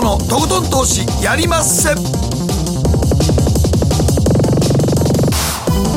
[0.00, 1.94] 誠のとことん投資やりまっせ。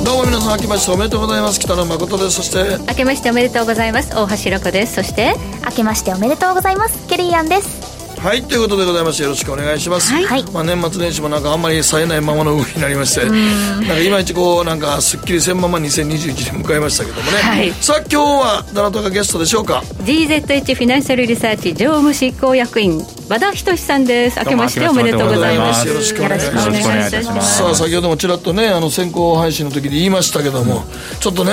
[0.04, 1.60] どうも皆さん明けましておめでとうございます。
[1.60, 2.32] 北野誠です。
[2.32, 4.10] そして明けましておめでとうございます。
[4.14, 4.96] 大橋ロコです。
[4.96, 5.36] そして
[5.66, 7.08] 明けましておめでとうございます。
[7.08, 7.83] ケリーアンです
[8.24, 24.40] はいということでございましてよろしくお願いします、はい、まあ、年末年始もなんかあんまり冴えないままの動きになりましてなんかいまいちこうなんかすっきりせんまま2021年迎えましたけどもね、はい、さあ今日はどなたがゲストでしょうか？GZH フィナンシャルリサーチ常務執行役員和田仁さんです。
[24.40, 25.88] 明けましておめでとうございます。
[25.88, 27.58] よろしくお願いします。
[27.58, 31.52] さあ先ほどもちらっとねあの先行配信の時に言いましたけども、うん、ちょっとね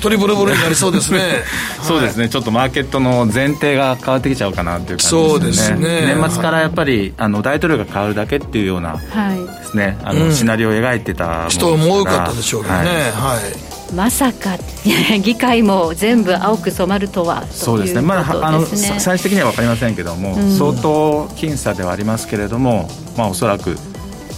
[0.00, 1.20] トリブルブルになりそうですね。
[1.82, 5.28] そうですね、はい、ちょっとマーケットの前提が変わってきちゃうかなっていう感じですね。
[5.28, 12.82] そうですね年末からやっぱりあの大統領が変わるだけっていうようなですね、はい、あの、うん、シナリオを描いてた人も多かったでしょうけどね。
[13.12, 13.70] はい。
[13.94, 14.56] まさか
[15.22, 23.76] 議会も全部青く染まるとはそうですね、まあ、あの最終的には分かりませんけども、うん、相当僅差ではありますけれども、まあ、おそらく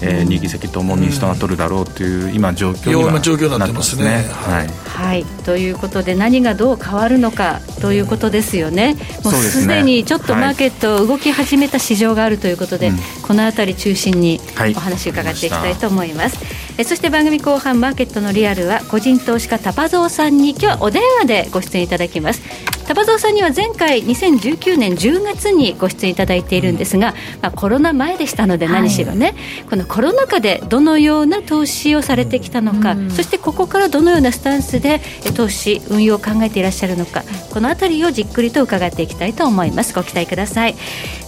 [0.03, 4.25] えー、2議席とも民主党が取るだろうという今状況になってますね。
[4.31, 8.97] はい、はい、ということで何がどう変わるのかということですよね。
[9.25, 14.41] もうすでにちょっとマーケット動き始めた市場があるということで、はい、この辺り中心に
[14.77, 16.37] お話伺っていきたいと思います。
[16.37, 16.47] はい、
[16.79, 22.43] えそして番組後半マーケットのリアルは個人投資家タパゾウさんに今日はお電話でご出演いただきます。
[22.87, 29.35] タバゾウさんには前回2019年10月にご出演いただいているんですが、まあ、コロナ前でしたので何しろね、はい、
[29.71, 35.01] このコロナ禍でどのような投資をされてきたのか、うん、そしてここからどのようなスタンスで
[35.37, 39.95] 投資運用を考えていらっしゃるのかこの辺りをじっくりと伺っていきたいと思います。
[39.95, 40.75] ご期待ください。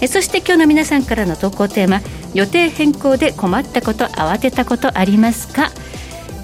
[0.00, 2.00] えそして今日の皆さんからの投稿テーマ
[2.34, 5.43] 予定変更で困ったこと慌てたことあります？
[5.48, 5.70] か？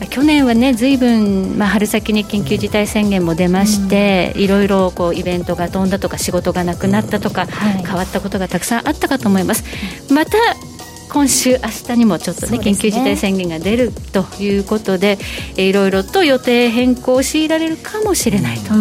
[0.08, 9.62] 去年はねずいぶん、まあ、春先に緊急事態宣言も出まして、うん、いろいろこうイベントが飛んだとか仕事がなくなったとか、はい、変わったことがたくさんあったかと思います。
[10.12, 10.32] また
[11.10, 12.58] 今週、明日にもちょっとね、ね。
[12.58, 15.18] 緊急事態宣言が出るということで、
[15.56, 18.74] いろいろと予定変更を強いられるかもしれないと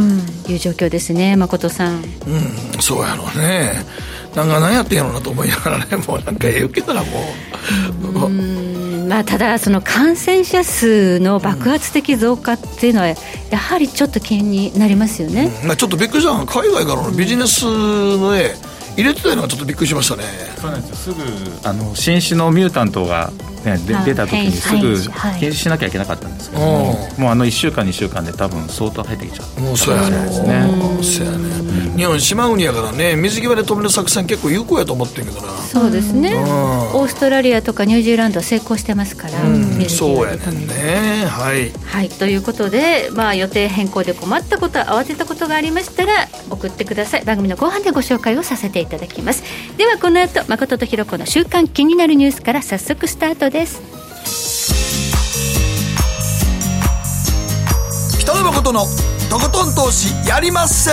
[0.52, 1.96] いう状況ですね、誠さん。
[1.96, 2.04] うん、
[2.80, 3.84] そうやろうね。
[4.36, 7.08] なんか何やってんやろうなと思いながらね、もうなんかええ受けたらも
[8.28, 8.28] う。
[8.28, 8.69] う
[9.10, 13.16] まあ、ただ、その感染者数の爆発的増加っていうのは、や
[13.58, 18.54] はりちょっと気になりますよね、うん、まあ、ちょっとびっくりした海外からのビジネスのね、
[19.00, 20.24] 入れてたのがちょっとびっくりしましたね。
[20.60, 21.14] そうなんですよ。
[21.16, 23.32] すぐあの新種のミュータントが
[23.64, 24.96] ね、出た時にすぐ
[25.40, 30.32] 検視しなきゃいけなかったんですけども、もうあの1週間2週間で多分相当入ってきちゃうもうそうやね。
[30.32, 35.50] そうやね、日本島国やからね水際で止める作戦結構有効やと思ってんけどな。
[35.58, 39.34] そうですね、オーストラリアとかニュージーランドは成功してますから、
[39.90, 41.26] そうやねね。
[41.26, 47.26] はい、はい、ということで、まあ、予定変更で困ったこと慌てたことがありましたら送ってください。
[47.26, 49.44] 番組の後半でご紹介をさせていただきます。
[49.78, 53.82] ではこの後誠とひろ子の週刊気になるニュースから早速スタートです。
[58.20, 58.82] 北野誠の
[59.30, 60.92] とことん投資やりまっせ。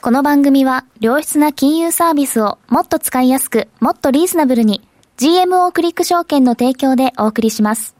[0.00, 4.82] この番組は良質な金融サービスをもっと使いやすくもっとリーズナブルに
[5.16, 7.94] GMO クリック証券の提供でお送りします。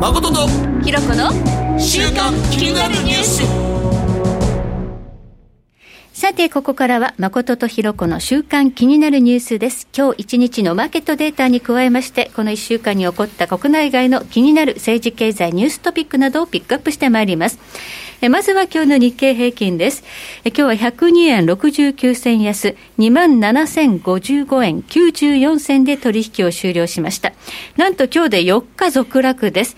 [0.00, 0.48] 誠と
[0.82, 1.30] ひろこの
[1.78, 3.79] 週刊気になるニュース
[6.20, 9.88] さて、ここからは、誠とひろこの週間気になるニュースです。
[9.96, 17.58] 今日一日のマーケットデータに加えまして、この1週間に起こった国内外の気になる政治経済ニューストピックなどをピックアップしてまいります。
[18.28, 20.04] まずは今日の日経平均です。
[20.44, 27.32] 今日は102円69銭安、27,055円94銭で取引を終了しました。
[27.78, 29.76] なんと今日で4日続落です。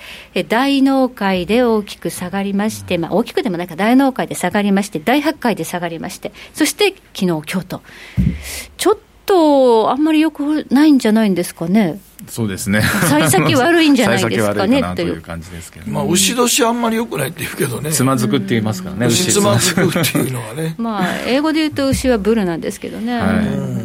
[0.48, 7.82] 大納会で大きく下がりまして、まあ大きくでもないか大納会で下がりまして、大発会で下がりまして、そして昨日、今日と。
[8.76, 9.11] ちょっと
[9.88, 12.00] あんまりよくないんじゃないんですかね。
[12.28, 12.82] そうですね。
[12.82, 17.90] 幸先悪いんじゃないですかね という感じですけど、まあ牛年あんまり良くないって言うけどね。
[17.90, 19.06] つまずくって言いますからね。
[19.06, 20.74] 牛つまずくっていうのはね。
[20.78, 23.18] まあ英語で言うと牛はブルなんですけどね。
[23.18, 23.82] はい。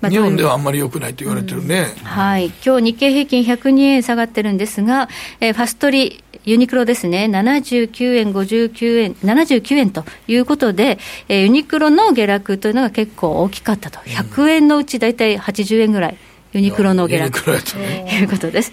[0.00, 5.08] まあ、日本ではあんまり良くないと言われてるね、うん、はい、今日日経平均102円下がってるんですが、
[5.40, 10.98] えー、ファストリユニクロですね、79円、59円、79円ということで、
[11.28, 16.16] えー、ユニクロの下落というのが結構大きかったと、100円のうち大体80円ぐらい。
[16.52, 18.72] ユニクロの下落ということです。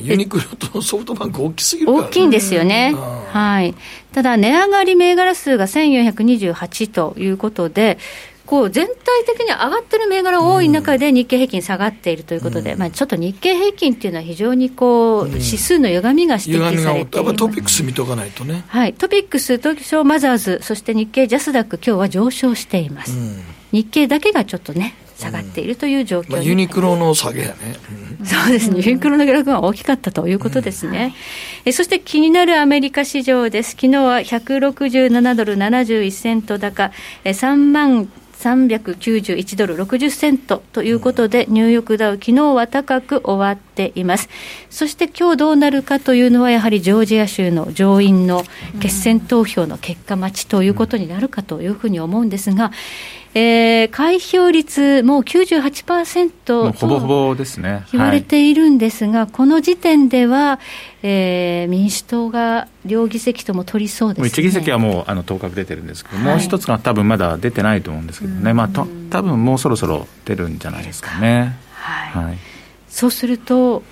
[0.00, 2.94] ユニクロとソフトバンク大きすぎる、ね、大きいんですよね。
[2.94, 3.74] はい。
[4.12, 7.98] ただ、値上がり銘柄数が1428ということで、
[8.48, 8.96] こう全体
[9.26, 23.42] 的に上がってる銘柄多い中で日経平均下がっているということで、うん、まあ、ちょっと日経平均っていうのは非常にこう、指数の歪みが指摘されています、トピックス見とかないとね、はい、トピックス、東証マザーズ、そして日経ジャスダック、今日は上昇しています、うん、
[23.72, 27.54] 日経だけがちょっとね、下がっているという状況、まあ、ユニクロの下げやね、
[28.24, 31.14] そうですね、ユニクロの下落が大きかったということですね、
[31.66, 36.92] えそして気になるアメリカ市場です、昨日は167ドル71セント高、
[37.24, 44.28] え3万391ドル60セントということで、ニューヨークダウ、昨日は高く終わっています。
[44.70, 48.44] そして今日どうなるかというのは、やはりジョージア州の上院の
[48.80, 52.70] 決選投票の結果待ちということになるかというふうに思うんですが、
[53.40, 57.86] えー、開票率もう98%とほぼほぼですね。
[57.92, 60.58] 言われているんですが、はい、この時点では、
[61.04, 71.56] えー、民主党が両議席とも取りそうです、ね、1議席はもうあの当確出てるんですけど、はい、もう一つが多分まだ出てないと思うんですけどね、まあ、と多分もうそろそろ出るんじゃないですかね。
[71.74, 72.38] はい、はい、
[72.88, 73.84] そうすると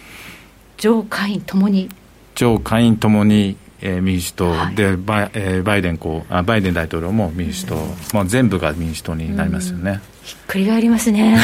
[0.76, 1.88] 上下院ともに。
[2.34, 7.76] 上下院ともにえー、民主党、はい、でバイ,、えー、バイデンこうあバイデン大統領も民主党、
[8.12, 10.00] まあ、全部が民主党になりますよね。
[10.22, 11.38] ひっくり返りますね。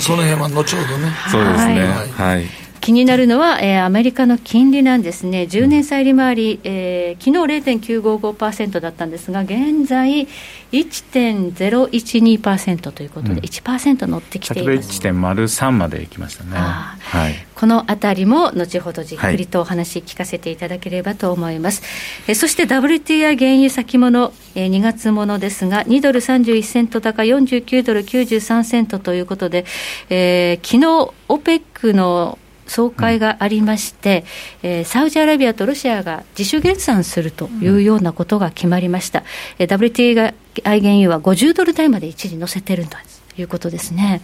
[0.00, 1.12] その辺は後ほどね。
[1.30, 1.80] そうですね。
[2.16, 10.26] はい、はい気になるのは、えー、アメリカの金利なんですね、10年債利回り、えー、昨日0.955%だったんですが、現在
[10.72, 15.00] 1.012%ということで、うん、1%乗ってきています。
[15.00, 16.50] 1.03までいきましたね。
[16.56, 16.96] は
[17.28, 21.82] い、このあたりも後ほどじっくりとお話聞かせていただければと思います。
[21.82, 21.88] は
[22.28, 29.66] い、えそして WTI 原油先物、えー、2月ものですが、2ドル31セント高、49ドル93セントということで、
[30.08, 30.86] えー、昨日
[31.28, 32.38] OPEC の
[32.70, 34.24] 総会がありまして、
[34.62, 39.24] うん、えー、サウジアラビアとロシアが自主減産するというようなことが決まりました、
[39.58, 40.34] うん、WTI
[40.64, 42.96] 原油は50ドル台まで一時乗せてると
[43.36, 44.20] いうことですね。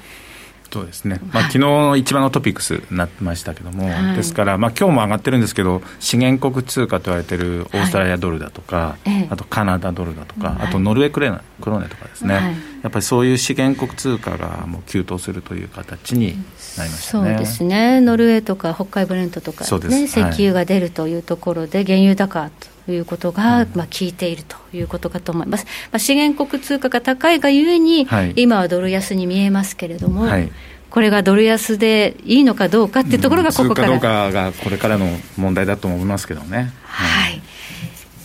[0.72, 7.38] そうですね、まあ、昨日一番のトピックスになってましたけども、はい、ですから、まあ今日も上がってるんですけど、資源国通貨と言われてい。
[7.38, 16.37] るオーストラリアドルだとか、はい、あとカナダドルだとか、はい、あとノルウェークレクローネとかですね、やっぱりそういう資源国通貨がもう急騰するという形に
[16.84, 22.50] ね、そうですね、ノルウェーとか北海ブレントとか、ね、石油が出るというところで、原油高
[22.87, 25.64] ということが、まあ、効いているということかと思います。
[25.90, 28.06] まあ、資源国通貨が高いがゆえに、
[28.37, 30.50] 今はドル安に見えますけれども、はい
[30.88, 35.06] これがドル安でいいのかどうかっていうところがここから、うん、かどうかがこれからの
[35.37, 36.72] 問題だと思いますけどね。
[36.84, 37.43] はい、はい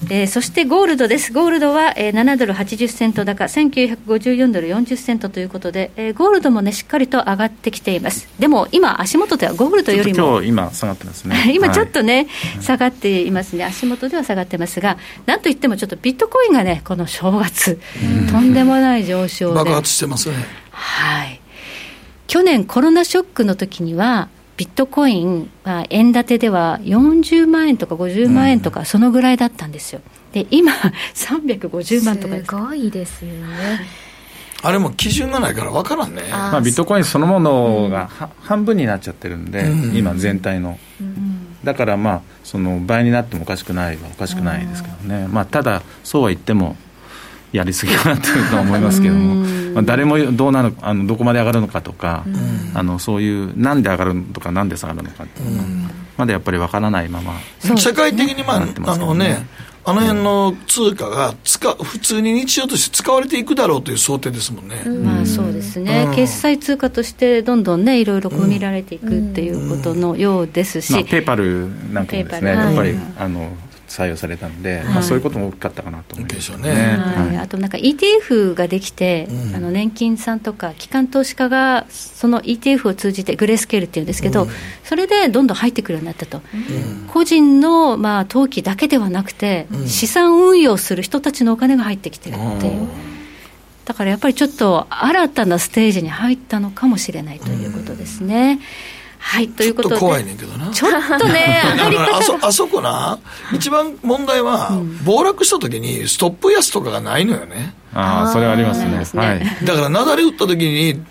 [0.09, 11.51] えー、そしてゴールドです、ゴールドは、えー、7ドル80セント高、1954ドル40セントということで、えー、ゴールドもね、しっかりと上がってきています、でも今、足元ではゴールドよりも、今日今、下がってますね。
[11.53, 17.79] 今ちょっとね、はい、下がっていますね、足元では下がってますが、なんといってもちょっとビットコインがね、この正月、
[18.31, 20.35] とんでもない上昇で、爆発してますね。
[20.71, 21.39] はい。
[22.27, 24.29] 去年コロナショックの時には
[24.61, 30.01] ビットコインは円建てでは40万円とか50万円とかそのぐらいだったんですよ。
[30.33, 30.71] で今
[31.15, 32.43] 350万とかす。
[32.43, 33.47] ごいですよね。
[34.61, 38.23] あれも基準がないから分からんね、まあ、ビットコインそのものが、う。
[38.25, 46.75] ん、半分になっちゃってるんで、うん、今、全体の、うん、だからまあその倍になってもおかしくないはおかしくないですけどね、まあ、ただ、そうは言っても、
[47.51, 49.35] やりすぎかなというと思いますけども、
[49.73, 52.25] まあ、誰もどうなるあのどこまで上がるのかとか、
[52.73, 55.63] あのそういうなんで上がるとかなんで下がるのかっていうの
[56.17, 59.47] まだやっぱりわからないまま、世界的に、まあ、あのね
[59.83, 64.83] あの辺の通貨が使普通に日常として使われていくだろうという想定ですもんね。
[65.03, 73.51] まあそうですね、うん、決済通貨としてどんどんね、いろいろ組みられていくっていうことのようですし、まあ、ペーパルなんかもですね、やっぱり、あの
[73.91, 84.49] 採用されたので、はい、まあ、そういうことも大きかったかなと思いますね、はい、あとなんか ETF ができて、うん、あの年金さんとか機関投資家がその ETF を通じてグレースケールっていうんですけど、うん、
[84.85, 92.87] それでどんどん入ってくるようになったと、うん、個人のまあ登記だけではなくて、資産運用する人たちのお金が入ってきてるっていう。
[93.83, 98.59] だからやっぱりちょっと新たなステージに入ったのかもしれないということですね。
[99.21, 99.97] はいということで。
[99.97, 100.71] 怖いねんけどな。
[100.71, 101.61] ちょっとね
[102.11, 103.19] あそあそこな
[103.53, 104.71] 一番問題は、
[105.05, 107.75] 暴落した時にストップ安とかがないのよね。
[107.93, 111.01] ああそれはありますね、ね、はい、だから雪崩打った時に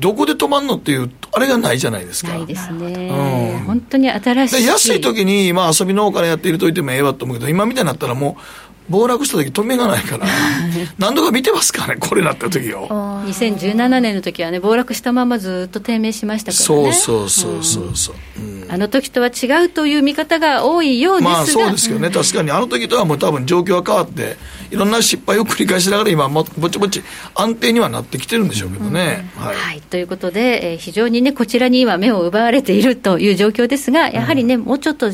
[0.00, 2.32] どこで止まんのっていうあれがないじゃないですか。
[2.32, 4.66] ないですね、うん、本当に新しい。
[4.66, 8.42] 安い時にまあ遊びのお金やって入れといてもええわと思うけど今みたいになったらもう
[8.88, 10.26] 暴落した時止めがないから
[10.98, 16.92] 何度か見てますからねこれなった時を2017年の時はね暴落したままずっと低迷しましたからね。
[16.92, 18.66] そうそうそうそう、う。
[18.66, 21.30] ん、あの時とは違うという見方が多いようですが。
[21.30, 22.10] まあそうですけどね。
[22.10, 22.50] 確かに。
[22.50, 24.36] あの時とはもう多分状況は変わって
[24.70, 27.02] いろんな失敗を繰り返しながら今もぼちぼち
[27.34, 35.10] 安定にはなってきてるんでしょうけどね、はい、はい、ということで、えー、非常にねこちらに今目を奪われているという状況ですがやはりね、もうちょっと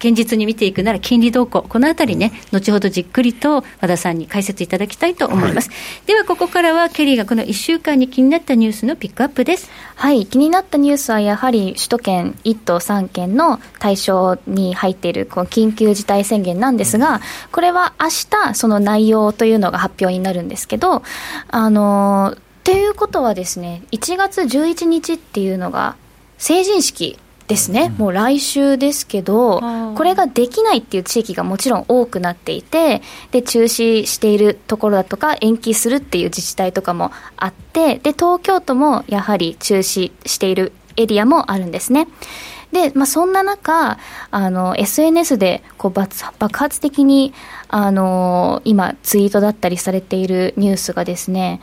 [0.00, 5.68] 現実に見ていくなら金利動向、このあたりね、後ほどじっくりと和田さんに解説いただきたいと思います。
[5.68, 9.70] はい、では、ここからはケリーがこの1週間に気になったニュースのピックアップです。
[9.94, 17.20] はい、気になったニュースはやはり首都圏1都3県の対象に入っているこの緊急事態宣言なんですが、
[17.52, 21.02] これは明日その内容というのが発表になるんですけど、
[21.48, 25.96] あのということはですね、1月11日っていうのが
[26.38, 27.18] 成人式
[27.50, 29.60] ですね、もう来週ですけど、
[29.96, 33.02] これができないっていう地域がもちろん多くなっていて、
[33.32, 42.06] で中止しているところだとか、延期するっていう自治体とかもあって、で東京都もやはり中止しているエリアもあるんですね。
[42.70, 43.98] で、まあ、そんな中、
[44.30, 47.34] あの、SNS でこう爆発的に、
[47.66, 51.60] あの、今、ツイートだったりされているニュースがですね、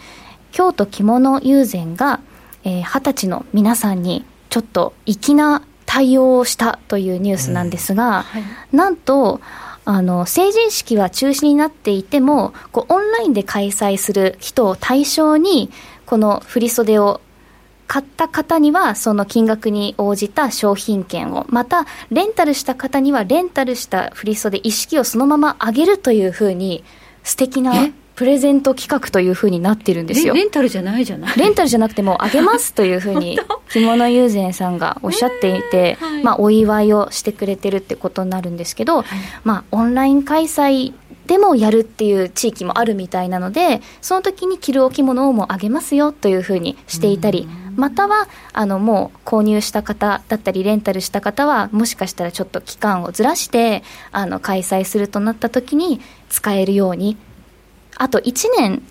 [0.51, 2.19] 京都着物友禅が、
[2.65, 5.61] えー、20歳の皆さんに、ちょっと粋な
[5.97, 8.43] 対応をしたというニュースなんですが、はい、
[8.75, 9.41] なんと、
[9.83, 15.71] あの成人式は中止になっていてもこうオンラインで開催する人を対象に
[16.05, 17.21] この振袖を
[17.87, 26.83] 買った方にはその金額に応じた商品券をまたレンタルした方にはレンタルした振袖一式をそのままあげるというふうに
[27.23, 27.71] 素敵な
[28.17, 30.33] プレゼント企画というふうになってるんですよ。
[30.33, 31.37] レンタルじゃないじゃない。
[31.37, 39.05] レンタルじゃなくてもあげますというふうに 着物友禅さんがおっしゃっていて、えーはい、まあ、お祝いをしてくれてるってことになるんですけど、はい、
[39.43, 40.93] まあ、オンライン開催
[41.27, 57.17] でもやるっていう地域もあるみたいなのでその時に着るお着物をもあげますよというふうにしていたり、またはあのもう購入した方だったりレンタルした方はもしかしたらちょっと期間をずらしてあの開催するとなった時に使えるように
[57.99, 58.83] あと1年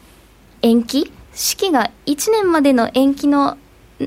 [0.62, 1.12] 延期？
[1.32, 3.58] 式が1年までの延期の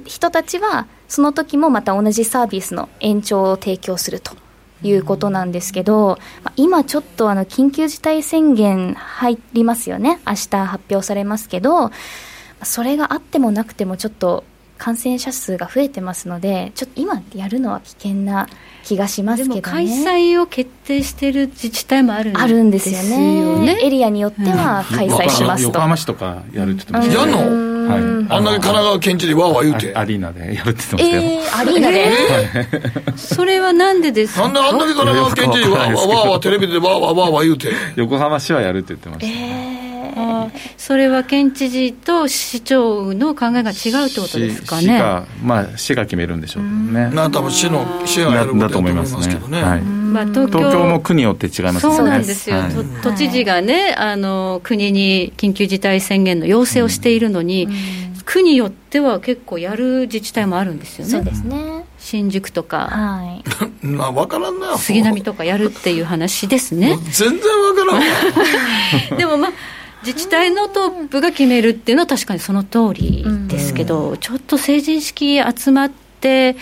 [0.06, 4.36] 人たちはその時もまた同じサービスの延長を提供すると
[4.82, 6.18] いうことなんですけど、
[6.56, 10.20] 今ちょっとあの緊急事態宣言入りますよね。
[10.26, 11.92] 明日発表されますけど
[12.64, 14.44] それがあってもなくてもちょっと
[14.80, 18.48] 感染者数が増えてますので、ちょっと今やるのは危険な
[18.84, 22.54] 気がしますけど、ね、開催を決定している自治体もあるんですよね。
[22.56, 23.80] あるんですよね。
[23.84, 25.64] エリアによっては開催します。
[25.64, 25.68] と。
[25.68, 27.70] 横浜市とかやるって言ってました、やんの？
[27.90, 29.96] はい、あんだけ神奈川県知事わーわー言うて。
[29.96, 30.56] アリーナで。
[30.56, 32.12] やるって言ってましたよ、えー、アリーナで、
[32.56, 34.44] えー、それはなんでですか？
[34.44, 37.74] なんであんだけ神奈川県知事わーわーわーわーテレビでわーわーわーわー言うて。
[37.96, 39.79] 横浜市はやるって言ってました、えー
[40.78, 44.82] それは県知事と市長の考えが違うってことですかね？
[44.82, 47.10] 市が、まあ、市が決めるんでしょうね。
[47.10, 49.62] な多分市の、市がやるだと思いますけどね。
[49.62, 51.96] はい、まあ、東京東京も区によって違いますね。
[51.96, 52.58] そうなんですよ。
[52.58, 57.68] はい、都知事がね、あの、国に緊急事態宣言の要請をしているのに、
[58.26, 61.12] 区によっては結構やる自治体もあるんですよね。
[61.12, 61.86] そうですね。
[61.98, 63.42] 新宿とか、は
[63.84, 66.96] い、まあ分からんな杉並とかやるっていう話ですね。
[67.12, 69.52] 全然分からん でもまあ
[70.06, 75.92] 自治体のトップが決めるっていうのは確かにその通りですけど、ちょっと成人式集まっ
[76.22, 76.56] て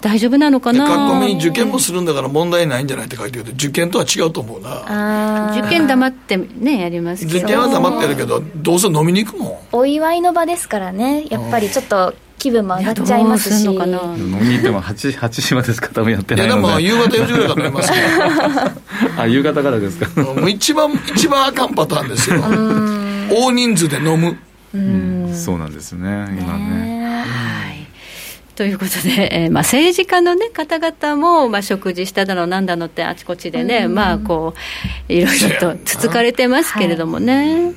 [0.00, 0.86] 大丈夫なのかな？
[0.86, 5.56] 書き込みに受験もするんだから問題ないんじゃないって書いてるけど受験とは違うと思うな。
[5.58, 7.38] 受験黙ってねやりますけど。
[7.38, 9.58] 受験は黙ってるけどどうせ飲みに行くもん。
[9.72, 11.24] お祝いの場ですからね。
[11.30, 12.14] やっぱりちょっと
[12.44, 13.64] 気分も上がっちゃいますし。
[13.64, 16.60] 飲みに行っても 8, 8時までしか多分やってないので。
[16.60, 17.92] いやでも夕方4時ぐらいから飲みます
[19.18, 20.22] あ、夕方からですか。
[20.22, 22.42] もう一番、一番あかんパターンですよ。
[23.30, 24.36] 大人数で飲む。
[24.74, 27.24] うん、そうなんですね、今ね。
[27.26, 27.84] はい
[28.56, 34.54] ということで、えーまあ、政治家の、ね、方々も、まあ、食事しただのなんだのってあちこちでね、まあこ
[35.08, 37.74] ういろいろとつつかれてますけれどもね、はい、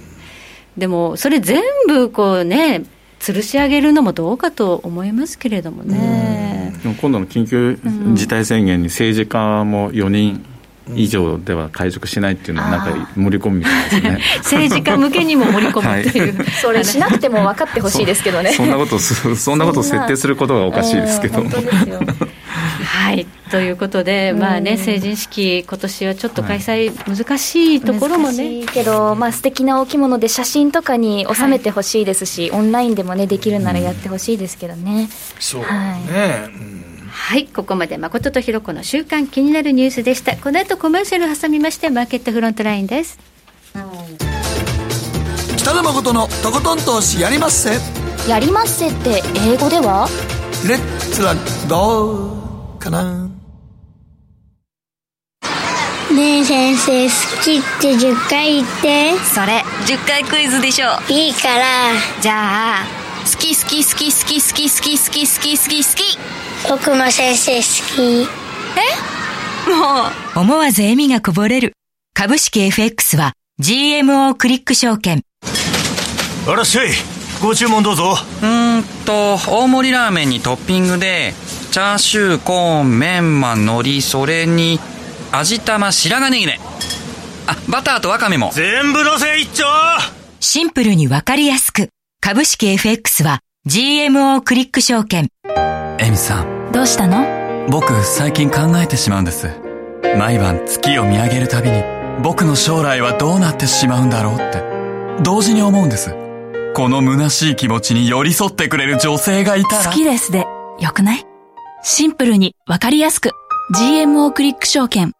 [0.77, 2.83] でもそれ全部こうね
[3.19, 6.73] 吊るし上げるのもどうかと思いますけれどもね。
[6.83, 7.79] でも今度の緊急
[8.13, 10.45] 事態宣言に政治家も4人
[10.95, 14.19] 以上では会食しないっていうのは、なんか盛り込むみたいですね。
[14.37, 18.51] 政治家向けにも盛り込むっていう、 はい、それしなくても分かってほしいですけどね。
[18.51, 21.49] そんなことそんなことを設定することがおかしいですけども。
[22.89, 28.43] はいということで、まあね、成人式、今年はちょっと開催難しいところもね。
[28.43, 35.09] はい、けど、まあ素敵なお着物で写真とかに収めてほしいですし、はい、オンラインでもね、できるならやってほしいですけどね。
[35.39, 40.35] そうね、はいはい、ここまで誠とひろ子の週刊気になるニュースでした。
[40.35, 43.17] この後コマーシャル挟みまして、マーケットフロントラインです。
[45.57, 47.71] 北野誠のとことん投資やりまっせ。
[48.27, 50.07] やりまっせって英語では？
[50.67, 51.33] レッツラ
[51.69, 52.46] ゴー
[52.89, 53.29] かな。
[56.15, 59.17] ねえ先生好きって10回言って。
[59.25, 60.87] それ10回クイズでしょ。
[61.09, 61.65] いいから。
[62.21, 62.85] じゃあ
[63.25, 66.17] 好き好き好き好き好き好き好き好き好き好き。
[66.69, 67.61] 僕も先生好
[67.95, 68.27] き。
[69.67, 69.69] え？
[69.69, 70.39] もう。
[70.39, 71.73] 思わず笑みがこぼれる。
[72.13, 75.21] 株式 FX は GMO クリック証券。
[76.47, 76.91] あらっしゃい。
[77.41, 78.15] ご注文どうぞ。
[78.41, 81.33] うんと大盛りラーメンにトッピングで
[81.71, 84.79] チャーシューコーンメンマ海苔それに
[85.31, 86.59] 味玉白髪ネギね。
[87.47, 88.51] あバターとワカメも。
[88.53, 89.63] 全部のせ一丁！
[90.39, 91.89] シンプルにわかりやすく。
[92.21, 95.29] 株式 FX は GMO クリック証券。
[95.99, 96.71] エミさん。
[96.71, 97.67] どうしたの？
[97.69, 99.49] 僕最近考えてしまうんです。
[100.17, 101.83] 毎晩月を見上げるたびに
[102.23, 104.63] 僕の将来はどうなってしまうんだろうって。
[105.21, 106.15] 同時に思うんです。
[106.73, 109.85] この虚しい気持ちに寄り添ってくれる女性がいたら。
[109.85, 110.45] 好きですで。
[110.79, 111.26] よくない？
[111.89, 113.31] シンプルにわかりやすく。
[113.73, 115.13] GMO クリック証券。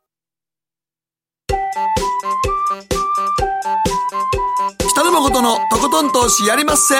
[4.91, 6.95] 北野誠のとことん投資やりまっせ。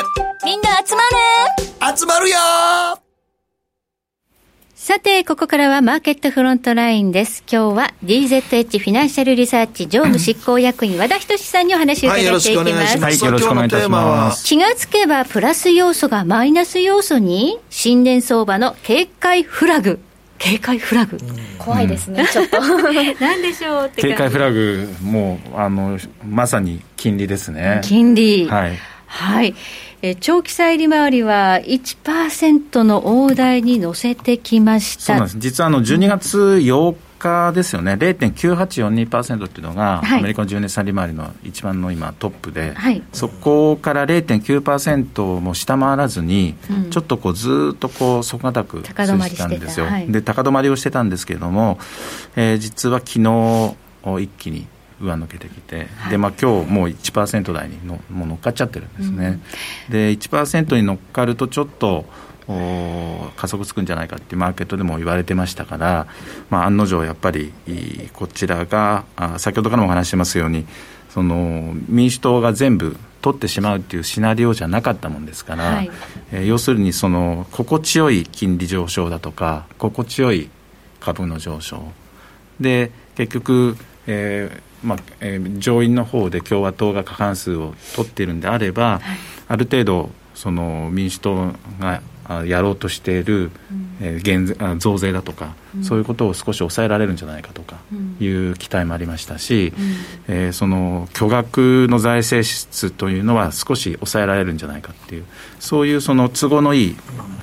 [0.45, 1.01] みんな集ま
[1.91, 1.97] る。
[1.97, 2.37] 集まるよ
[4.87, 7.43] さて、ここからはマーケットフロントラインです。
[7.51, 12.47] 今日は DZH フィナンシャルリサーチ常務執行役員和田仁さんにお話を伺っていきます。
[12.47, 13.03] はい、よろしくお願いします。
[13.03, 14.45] はい、よろしくお願いいたします。
[14.45, 19.99] 気がつけばプラス要素がマイナス要素に新年相場の警戒フラグ。
[20.37, 21.17] 警戒フラグ、
[21.57, 22.61] 怖いですね、ちょっと
[23.19, 29.55] 何でしょうって警戒フラグもうあのまさに金利ですね金利はい、はい
[30.01, 35.03] え長期債利回りは1%の大台に乗せてきました。
[35.03, 35.39] そうなんです。
[35.39, 49.47] 実はあの12月8日ですよね、0.9842%っていうのが、アメリカの10年債利回りの一番の今、トップで、はい、そこから0.9%も下回らずに、うん、ちょっとこうずっとこう底堅く高止まりした。
[49.47, 51.79] んですよ、はい、で高止まりをしてたんですけれども、
[52.35, 53.75] えー、実は昨日
[54.21, 54.67] 一気に
[55.01, 59.39] 上抜けてきて、はい、でまあ今日もう1%台にのもう乗っかっちゃってるんですね、
[59.87, 62.05] うん、で1%に乗っかるとちょっと
[63.35, 66.07] 加速つくんじゃないかってマーケットでも言われてましたから、
[66.49, 67.51] まあ、案の定やっぱり
[68.13, 70.65] こちらがあ先ほどからもお話してますように
[71.09, 75.91] その民主党が全部取ってしまうっていうシナリオじゃなかったもんですから、はい、
[76.31, 80.49] えー、要するにその心地よい金利上昇だとか心地よい
[80.99, 81.91] 株の上昇。
[82.59, 83.75] で結局、
[84.07, 89.01] えーまあえー、上院の方で共和党が過半数を取っているんであれば、はい、
[89.47, 92.01] ある程度その民主党が
[92.45, 93.51] やろうとしている、
[94.01, 97.77] えー、減増税だとか、うん、そういうことを少し抑えられるんじゃないかとか
[98.19, 105.25] いう期待もありましたし、うん、えー、その巨額の財政支出というのは少し抑えられるんじゃないかっていう
[105.59, 106.95] そういうその都合のいい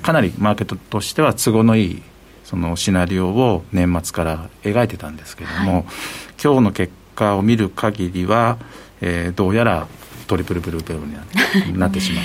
[0.02, 2.02] かなりマーケットとしては都合のいい
[2.44, 5.84] そのシナリオを年末から描いてたんですけれども、はい、
[6.42, 7.03] 今日の結果
[7.36, 8.58] を見る限りは、
[9.00, 9.86] えー、どうやら
[10.26, 11.00] トリプルブルーベル
[11.72, 12.24] に なってしまう。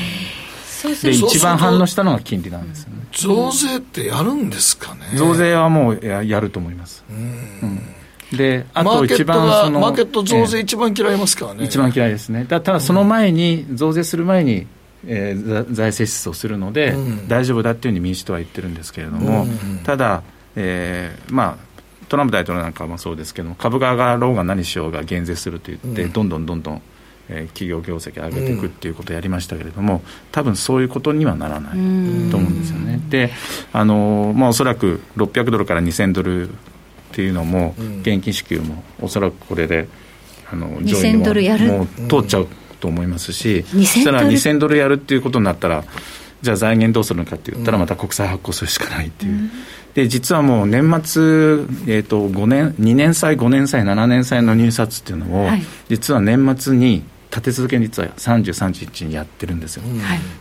[1.02, 3.00] で一番反応したのが金利なんですよね。
[3.12, 5.18] 増税ってやるんですかね。
[5.18, 7.04] 増税はもうややると思います。
[7.10, 7.82] うん。
[8.32, 12.46] であと一番そのマーケット増税一番嫌いますからね、一番嫌いですね。
[12.48, 14.68] だただその前に、増税する前に
[15.08, 19.80] えー、財政出動するので、うん、大丈夫だっていうふうに民主党は言ってるんですけれども、うん。
[19.84, 20.24] ただ、
[20.56, 21.69] えー、まあ
[22.10, 26.82] トランプ大統領なんかもそうですけど株が上がろうが何しようが減税すると言って、うん、どんどんどんどん
[27.32, 31.72] えー、企業業績上げていくっていうことをやりましたけれども、うん、多分そういうことにはならない
[32.32, 33.00] と思うんですよね。
[33.10, 33.32] で
[33.72, 36.52] あの、まあ、おそらく600ドルから2000ドルっ
[37.12, 39.88] ていうのも、現金支給もおそらくこれで
[40.52, 42.48] あの上位にももう通っちゃう
[42.80, 45.84] と思いますし、そしたら2000ドルやるっていうことになったら
[46.42, 49.34] じゃあ財源どうするのかって言ったらまた国債発行するしかないっていう。
[49.34, 49.52] うん。
[49.94, 51.24] で実はもう年末、
[51.88, 59.84] えーと、5年2年債、5年債、7年債の入札っていうのを、はい、実は年末に立て続けに実は33日にやってるんですよ、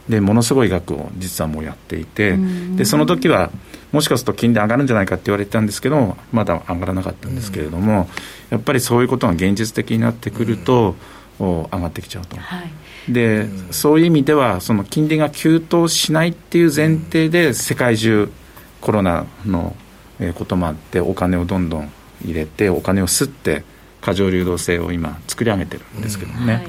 [0.09, 2.37] でものすごい額を実はもうやっていて、
[2.77, 3.51] でその時は
[3.93, 8.09] もしかすると金利上がるんじゃないかって言われてたんですけどまだ上がらなかったんですけれども、
[8.51, 10.95] やっぱりそういうことが現実的になってくると、
[11.39, 12.37] 上がってきちゃうと。
[12.37, 12.71] はい
[13.09, 18.31] で、そういう意味ではその金利が急騰しないっていう前提で世界中
[18.81, 19.77] コロナの
[20.35, 21.93] こともあってお金をどんどん
[22.25, 23.65] 入れてお金を吸って
[24.01, 26.39] 過剰流動性を今作り上げてるんですけどね。
[26.41, 26.69] うんはい、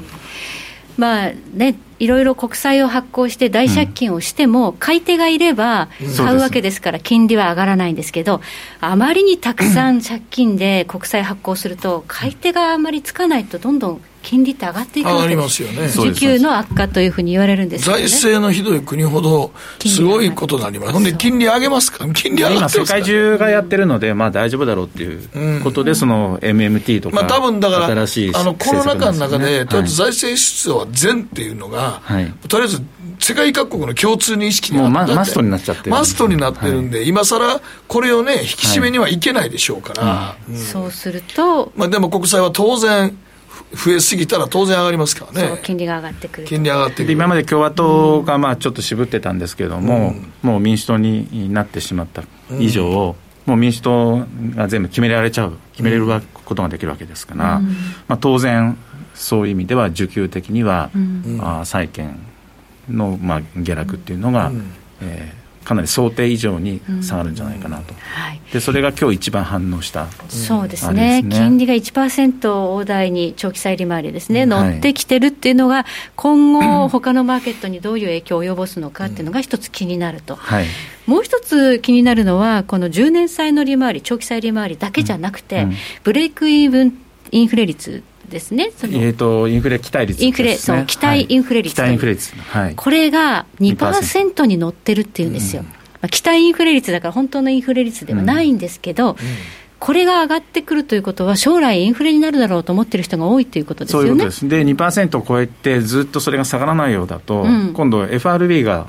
[0.97, 8.41] まあね、いろいろ国債を発行して大借金をしても、買い手がいれば買うわけですから、金利は上がらないんですけど、
[8.79, 15.63] あまりにたくさん借金で国債発行すると、買い手があまりつかないと、どんどん金利って上がっていくわけです。
[15.63, 15.87] よね。
[15.87, 18.03] 需給の悪化というふうに言われるんですよね。
[18.03, 19.51] 財政のひどい国ほど
[19.83, 20.93] すごいことになります。
[20.93, 22.07] ほんで金利上げますか？
[22.13, 32.83] 金利上がって今世界中がやってるのでまあ大丈夫だろうっていうことで、その MMT とか、まあ多分だから新しいあのコロナ禍の中で、とりあえず財政出動は善っていうのが、はい、とりあえず
[33.17, 43.17] 世界各国の共通認識になってマストになっちゃってマストになってるんで、はい、今さらこれをね引き締めにはいけないでしょうから、はいうん、そうすると、まあ、でも国債は当然
[43.73, 45.59] 増えすぎたら当然上がりますからね。
[45.63, 47.13] 金利が上がってくる金利上がってくる。
[47.13, 52.23] 今まで共和党がまあちょっと渋ってたんですけども、うん、もう民主党になってしまった
[52.59, 53.15] 以上、うん、も
[53.47, 57.67] う民主党が全部決められちゃう決めれることができるわけですから、うん、
[58.07, 58.77] まあ、当然
[59.13, 62.19] そういう意味では需給的には、うん、あ債券
[62.89, 71.29] の、まあ、下落っていうのが、うん、えー、かなり想定以上に下がるんじゃないかなと、はい、でそれが今日一番反応した、そうですね、ね。
[71.29, 80.35] 金利が1%大台に長期債利回りですね、乗ってきてるっていうのが、今後、他のマーケットにどういう影響を及ぼすのかっていうのが一つ気になると。
[80.35, 80.65] はい。
[81.05, 86.93] もう一つ気になるのは、この10年債の利回り、長期債利回りだけじゃなくて、うんうん、ブレイクイーブン
[87.31, 99.09] インフレ率ですね、えーと、インフレ期待率、ね、インフレ、そう、期待インフレ率、はい、期待インフレ率、はい、これが2%に乗ってるっていうんですよ、うん、まあ、期待インフレ率だから、本当のインフレ率ではないんですけど、うん。
[99.11, 99.15] うん
[99.79, 104.07] これが上がってくるということは、将来インフレになるだろうと思ってる人が多いということですよね。
[104.09, 104.47] そういうことです。
[104.49, 108.87] で、2%を超えてずっとそれが下がらないようだと、うん、今度 FRB が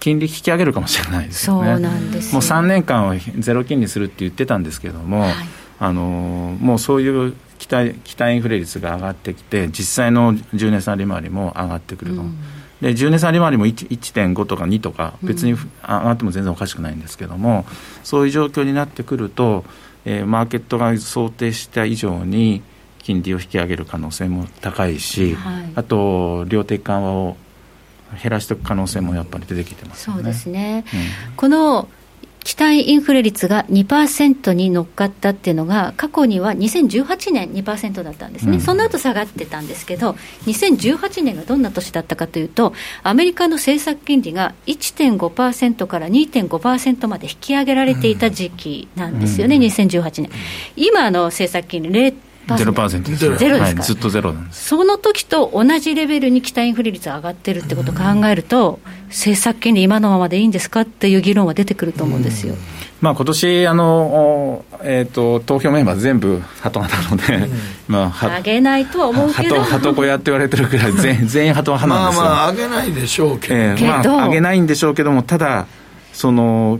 [0.00, 1.72] 金利引き上げるかもしれないですよね。
[1.72, 5.34] そうなんです、もう3年間はゼロ金利するって言ってたんですけども、はい、
[5.78, 12.22] あのもうそういう期待期待インフレ率が上がってきて、実際の10年債利回りも上がってくると。
[12.22, 12.36] うん。
[12.80, 17.66] で10年債利回りも1.5とか2とか、別に上がっても全然おかしくないんですけども、
[18.02, 19.64] そういう状況になってくると、
[20.06, 22.62] えー、マーケットが想定した以上に
[23.02, 27.36] 金利を引き上げる可能性も高いし、はい、あと、量的緩和を
[28.22, 30.84] 減らしていく可能性もやっぱり出てきてます、ね、そうですね、
[31.28, 31.88] うん、この
[32.44, 42.72] 期待インフレ率が2%に乗っかったっていうのが、過去には2018年2%だったんですね、うん、その後下がってたんですけど、2018年がどんな年だったかというと、
[43.02, 50.30] アメリカの政策金利が1.5%から2.5%まで引き上げられていた時期なんですよね、うん、2018年。
[50.76, 52.14] 今の政策金利
[52.46, 54.68] 0%ですゼロですか、はい、ずっとゼロなんです。
[54.68, 62.54] その時と同じレベルに期待インフレ率が上がってるってことを考えると、政策金利、今のままでいいんですかっていう議論は出てくると思うんですよ。
[63.00, 67.52] まあ今年あの、えーと、投票メンバー全部鳩なので、うん、
[67.88, 69.60] まあ、上げないとは思うけど。
[69.60, 72.24] 鳩小屋って言われてるくらい全 全員鳩派なんですよ。
[72.24, 75.66] まあまあ上げないでしょうけど、えー、まあ、上げないんでしょうけどもただ
[76.12, 76.78] その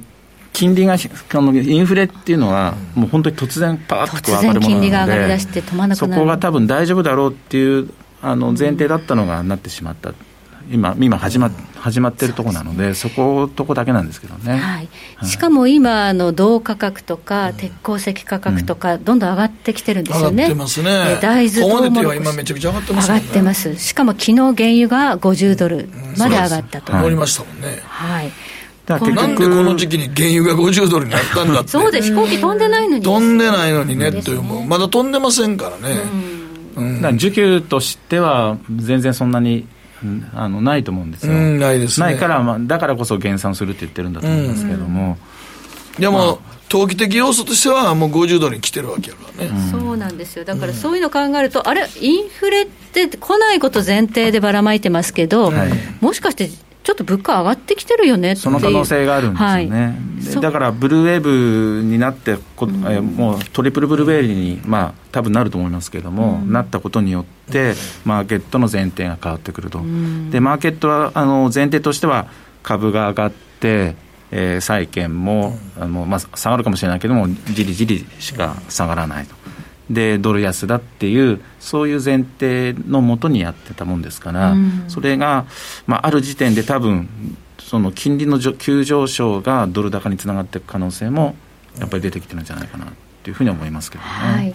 [0.52, 0.96] 金利があ
[1.40, 7.88] のインフレっていうのは、もう本当に突然、パーッと上がるものなので、そこが多分大丈夫だろうっていう
[8.20, 10.12] あの前提だったのがなってしまった。
[10.70, 14.88] 今、今始ま始まってるところなので、そことこだけなんですけどね、はい、
[15.26, 27.80] しかも今の銅価格とか、鉄鉱石価格とか、どんどん上がってきてるんですよね、上がってますね、大豆、トウモロコ今、めちゃくちゃ上がってます、ね、上がってます、しかも昨日原油が50ドルまで上がったと、上がりましたもんね。
[27.86, 28.32] はい。
[28.90, 31.68] なんでこの時期に原油が50ドルになったんだって。
[31.68, 33.04] そうで飛行機飛んでないのに。
[33.04, 36.00] 飛んでないのにねというまだ飛んでませんからね、
[36.74, 39.64] うん、需給としては全然そんなに
[40.34, 42.06] あのないと思うんですよ、ないですね。
[42.06, 45.18] ないから、まあ、だからこそ減産するって言ってるんだと思いますけれども、
[45.98, 46.60] でも、まあ。
[46.70, 50.44] 投機的要素としてはもう50ドルに来てるわけやからね、うん、そうなんですよ。
[50.44, 51.84] だからそういうのを考えると、うん、あれ？
[52.00, 56.48] インフレって来ないこと前提でばらまいてますけど、はい、もしかして
[56.82, 59.98] ちょっと物価上がってきてるよねその可能性があるんですよね、
[60.32, 72.28] はい、だからブルーウェーブになってこ、うん、えもうトリプルブルーウェーブに、まあ多分なると思いますけれども、うん、なったことによって、マーケットの前提が変わってくると、うん、でマーケットはあの前提としては、
[72.62, 73.96] 株が上がって、
[74.30, 79.34] えー、債券も、あのまあ、下がるかもしれないけども、じりじりしか下がらないと。
[79.90, 85.46] でドル安だっていうそういう前提のもとにやってたもんですから、うん、それが、
[85.86, 87.08] まあ、ある時点で多分
[87.58, 91.34] その金利の急上昇がドル高につながっていく可能性も
[91.78, 94.10] やっぱり出てきてるんじゃないかなというふうに思いますけどね。
[94.10, 94.48] はい。
[94.48, 94.54] うん。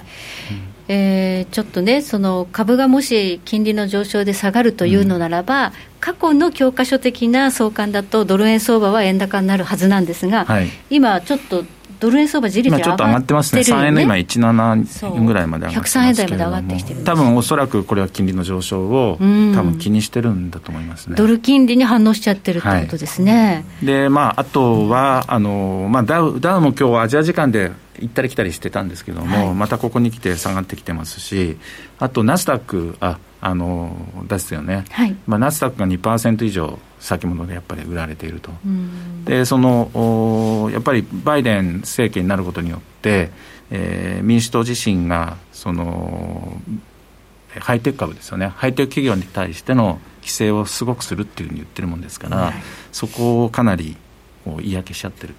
[0.88, 11.64] えー、ちょっとね、その株がもし金利の上昇で下がるというのならば、うん、過去の教科書的な相関だと、ドル円相場は円高になるはずなんですが、はい、今、ちょっと
[12.06, 21.16] ドル円相場じりじり上がってる、ね、ちょっと上がってますね、3円の今、17円ぐらいまで上がってます103円台まで上がってきてる多分おそらくこれは金利の上昇を、多分気にしてるんだと思いますね。
[21.16, 23.66] ドル金利に反応しちゃってるってことですね。
[23.80, 31.58] はい、で、まあ、あとは、あのまあ、ダウダウも今日アジア時間で行ったり来たりしてたんですけども、はい、またここに来て下がってきてますし、
[31.98, 33.96] あとナスダック、ああの
[34.28, 38.50] ですよね、はい、まあ、ナスダックが2%以上先物でやっぱり売られていると、
[39.26, 43.30] でそのやっぱりバイデン政権になることによって、
[43.70, 46.60] えー、民主党自身がその
[47.60, 52.54] ハイテク株ですよね、ハイテク企業に対しての規制をすごくするっていうふうに言ってるもんですから、はい、
[52.92, 53.96] そこをかなり
[54.64, 55.36] 嫌気しちゃってる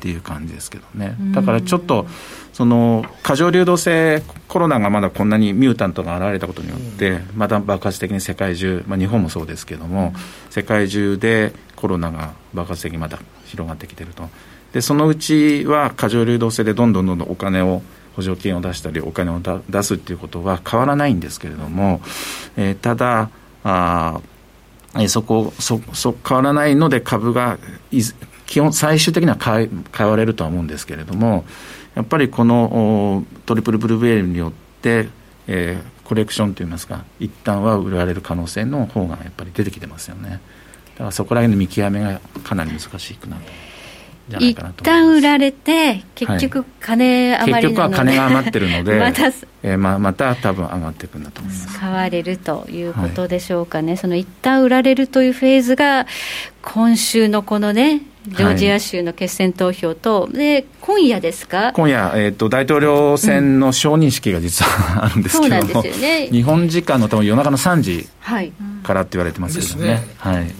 [0.00, 2.06] っていう感じですけどね、だからちょっと、
[2.54, 10.14] その過剰流動性、コロナがまだこんなにミュータントが現れたことによって、また爆発的に世界中、まあ、日本もそうですけども、
[10.48, 14.28] 世界中でコロナが爆発的にまた広がってきてると。
[14.72, 17.82] でそのうちは過剰流動性でどんどんどんどんお金を
[18.14, 22.00] 補助金を出したりお金を出すっていうことは変わらないんですけれども、
[22.56, 23.30] えー、ただ
[23.64, 24.20] あ、
[24.94, 27.58] えー、そこそそ変わらないので株が
[28.50, 31.44] 基本最終的には買買われるとは思うんですけれども
[31.94, 35.08] やっぱりこのトリプルブルーベールによって、
[35.46, 40.40] えー、コレクションといいますか一旦は売られる可能性の方がやっぱり出てきてますよね。
[40.94, 43.42] だからそこら辺の見極めがかなり難しいくなる
[44.38, 49.26] 一旦売られて、結局金余り、はい、結局は金が余ってるので、 また、
[49.62, 51.78] えー、ままた多分上がっていくんだと思います。
[51.78, 56.06] 買われるということでしょうかね、はい、その一旦売られるというフェーズが、
[56.62, 61.72] 今週のこのね、ジョージア州の決選投票と、はい、で今夜ですか？
[61.72, 68.08] 今夜、えーと、大統領選の承認式が実は、うん、あるんですけども、ね、日本時間の多分夜中の3時
[68.82, 70.02] からって言われてますけどね。
[70.18, 70.50] はい、はい。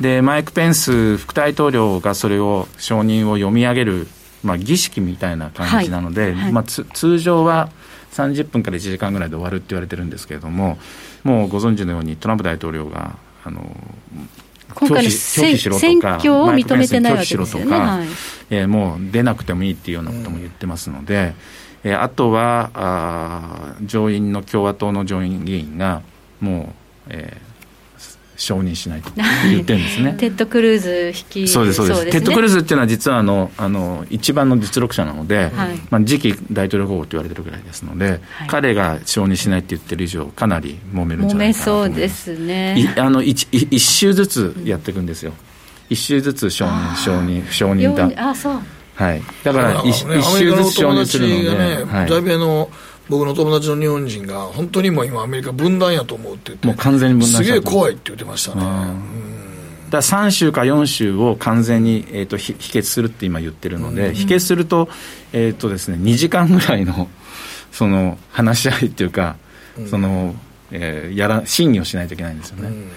[0.00, 4.08] でマイク・ペンス副大統領がそれを承認を読み上げる、
[4.42, 6.34] まあ、儀式みたいな感じなので、はい。
[6.34, 7.70] はい、まあ、通常は
[8.12, 10.78] 30分から1時間ぐらいで終わるって言われてるんですけれども
[11.24, 13.76] もうご存知のようにトランプ大統領があの
[14.74, 15.54] 今回の選
[15.98, 18.06] 挙を認めてないわけですよね、はい、
[18.50, 21.34] えー、もう出なくてもいいっていうようなことも言ってますので、
[21.84, 26.02] うん、えー、あとはあ上院の共和党の上院議員が
[26.40, 26.74] も
[27.08, 27.51] う、えー、
[28.42, 30.14] 承認しないと言ってるん ですね。
[30.18, 41.94] テッド・クルーズ引きそうですそうです、ね、テッド・クルーズっていうのは実はあのあの一番の実力者なので、はい、まあ、次期大統領候補と言われてるぐらいですので、はい、彼が承認しないって言ってる以上かなり揉めるんじゃないかなと思います。
[41.94, 42.94] 揉めそうですね。
[42.96, 45.32] あの一一州ずつやっていくんですよ。
[45.88, 48.30] 一州ずつ承認承認承認だ。
[48.30, 48.58] あそう。
[48.94, 52.70] はい、だから一、ね、州ずつ承認するので、ねはい、だいぶの
[53.08, 58.62] 僕の友達の日本人が、本当にもう今、アメリカ分断やと思うって言って、もう完全に分断すげえ怖いって言ってましたね。
[59.90, 64.88] だ3週か4週を完全に、えーと、否決するって今言ってるので、うん、否決すると,、
[65.34, 67.08] えーとですね、2時間ぐらいの
[67.70, 69.36] その話し合いっていうか、
[69.78, 70.34] うん、その
[70.72, 72.90] えー、やら審議をしないといけないんですよね、うん、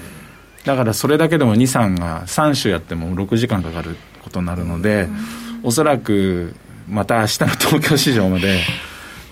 [0.63, 5.07] だからそれだけでも2、3が3週やっても6時間かかることになるので、
[5.61, 6.55] おそらく
[6.87, 8.61] また明日の東京市場まで。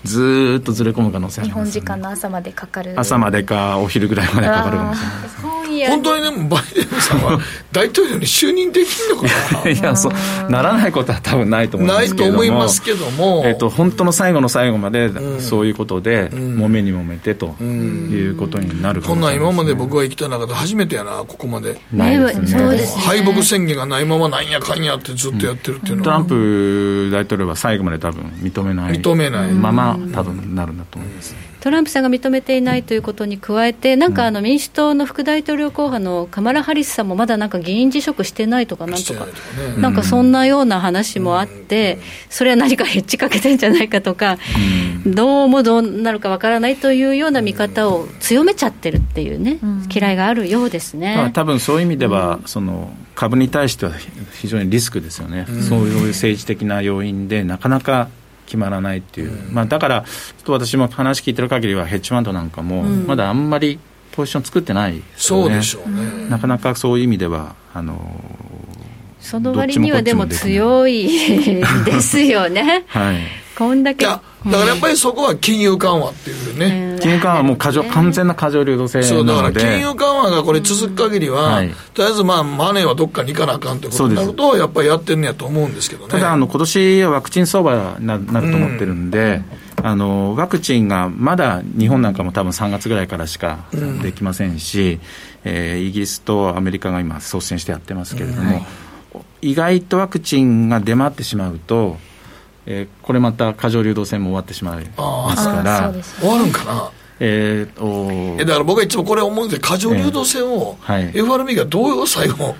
[0.04, 2.94] ずっとずれ込む可能性あります、ね、日本時間の朝までかかる。
[2.96, 5.64] 朝までかお昼ぐらいまでかかるかもしれないです。
[5.88, 7.40] 本当にでもバイデンさんは
[7.72, 9.28] 大統領に就任できるのか
[9.64, 9.70] な？
[9.70, 21.80] いやそうならないことは多分ないと思いますけどないと思いますけども、えーと、本当の最後の最後まで、そういうことで、もめにもめてということになるかもしれない、ね、こんなん今まで僕が生きた中で初めてやなここまで。
[21.92, 22.46] ないですね。
[22.46, 23.02] そうですね。
[23.02, 28.92] 敗北宣言がないままなんやかんやってずっとやってるっていうのは、トランプ大統領は最後まで多分認めない。
[29.00, 29.52] 認めない。
[29.52, 30.74] まま多分なるん。
[30.78, 31.34] だと思います。
[31.60, 39.26] トランプさんが認めていないということに加えて、なんかあの民主党の副大統領候補のカマラ・ハリスさんもまだなんか議員辞職してないとか、なんとか、
[39.78, 44.36] なんかそんなような話もあって、それは何かヘッジかけてんじゃないかとか、
[45.06, 49.58] どうもどうなるかわからないというような見方を強めちゃってるっていうね、
[49.94, 51.30] 嫌いがあるようですね。
[51.32, 53.92] 多分そういう意味では、その株に対しては
[54.34, 58.08] 非常にリスクですよね、そういう政治的な要因で、なかなか
[58.46, 60.08] 決まらないっていう、まあ、だから、ちょ
[60.40, 63.78] っと私も話聞いてる限りは、ヘッジファンドなんかも、まだあんまり
[64.12, 66.28] ポジション作ってない、ね、そうでしょうね。
[66.28, 68.20] なかなかそういう意味では、あの
[69.18, 71.08] その割にはでも強い
[71.84, 72.84] ですよね。
[72.88, 73.16] はい
[73.56, 74.06] こんだけ。
[74.46, 76.98] だからやっぱりそこは金融緩和っていうね。
[77.00, 86.10] 金融緩和はもう過剰、完全な過剰流動性そう、だから金融緩和がこれ続く限りは、はい、とりあえずまあマネーはどっかに行かなあかんということになると、やっぱりやってんねやと思うんですけどね。
[86.10, 89.42] ただ、あの、今年はワクチン相場になると思ってるんで、
[89.78, 93.64] うん、あの、ワクチンがまだ日本なんかも多分3月ぐらいからしか
[94.02, 95.00] できませんし、
[95.44, 98.66] うん、えー、イギリスとアメリカが今率先してやってますけれども、
[99.14, 101.96] うん、意外とワクチンが出回ってしまうと、
[102.66, 106.90] えー、これまた過剰流動性も終わってしまいますから、終わるんかな？
[107.20, 112.56] えー、とだから僕はいつもこれ思うんで、過剰流動性を FRB がどう最後、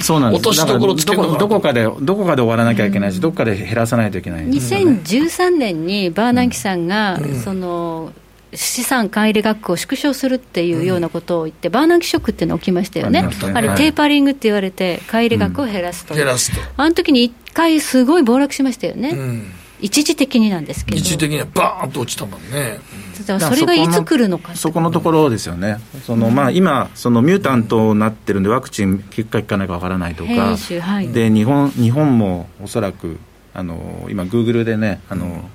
[0.00, 0.40] そうなんです。
[0.40, 8.12] 落としどころつけどどこかでどこかで終わらなきゃいけないし、うん、どこかで減らさないといけない、ね、2013年にバーナンキさんが、うん、その
[8.56, 16.60] 資産買い入れ額を縮小するっていうようなことを言って、バーナンキショックっていうの起きましたよね、あれ、テーパリングって言われて、買い入れ額を減らすと、減らすと。
[16.76, 19.14] あの時に一回、すごい暴落しましたよね。
[19.80, 20.96] 一時的になんですけど。
[20.96, 22.78] 一時的にはバーンと落ちたもんね、
[23.38, 33.18] それがいつ来るのかそこのところですよね、そのまあ、今、そのミュータントになってるんで、ワクチン効くか効かないかわからないとか、はい、で日本日本もおそらく、
[33.52, 35.48] あの今、グーグルでね、あの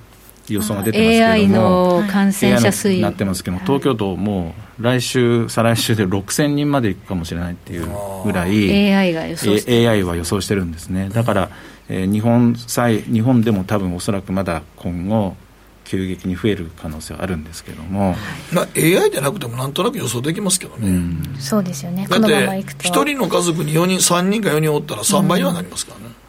[0.54, 7.88] 予想が出てますけども AI の感染者数になってますけども、東京都も来週、再来週で6000人までいくかもしれないっていう
[8.24, 11.08] ぐらい AI が予想して AI は予想してるんですね。
[11.10, 11.50] だから、
[11.88, 15.36] えー、日本際日本でも多分おそらくまだ今後
[15.84, 18.14] 急激に増える可能性はあるんですけども、
[18.52, 22.06] まあ、AI でなくてもなんとなく予想できますけどね、うん、そうですよね。
[22.08, 26.19] だって1人の家族に4人3人か4人おったら3倍にはなりますからね、うん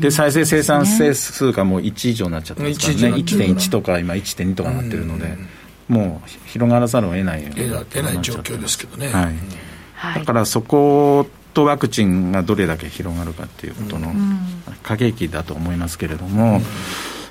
[0.00, 3.16] で再生生産性数がもう1以上になっちゃってますからね。
[3.16, 5.36] 1.1とか今1.2とかなってるので、
[5.88, 14.12] もう広がらざるを得ないような得ない状況ですけどね、はい、だからそことワクチンがどれだけ広がるかっていうことの
[14.82, 16.60] 過激だと思いますけれども、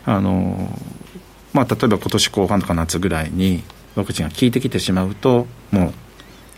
[0.05, 0.69] あの
[1.53, 3.63] まあ、例えば今年後半とか夏ぐらいに
[3.95, 5.93] ワクチンが効いてきてしまうともう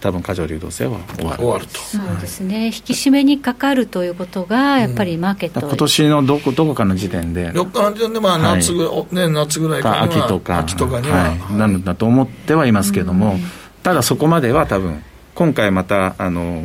[0.01, 1.37] 多分過剰流動性は終わる。
[1.39, 1.79] 終わると。
[1.79, 10.59] そうですね、引き締めにかかるということが、やっぱりマーケット、うん、今年のどこどこかの時点で、どこかの時点で、まあ夏ぐ、はい、ね、夏ぐらいか秋とか。
[10.59, 13.41] 秋とかには、はい、なるんだと思ってはいますけども、うん、
[13.83, 15.03] ただそこまでは多分、
[15.35, 16.63] 今回またあの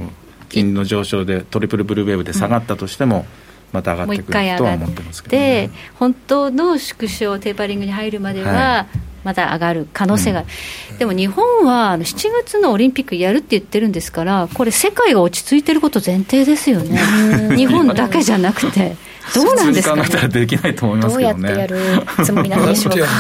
[0.49, 3.27] 金利の上昇でトリプルブルーウェーブで下がったとしても、
[3.75, 8.99] また上がってくるとは思ってますけど、ね、本当の縮小、テーパリングに入るまでは、はい。
[9.25, 10.49] まだ上がる可能性がある、
[10.93, 18.97] うん、でも日本は7月のオリンピックやるって言ってるんですから、これ、世界が落ち着いてること前提ですよね、日本だけじゃなくて、
[19.35, 21.49] どうなんですか、ね、考えたらできないと思いますけどね。
[21.49, 21.81] どうやってや
[22.19, 23.07] るつもりなんでしょうか。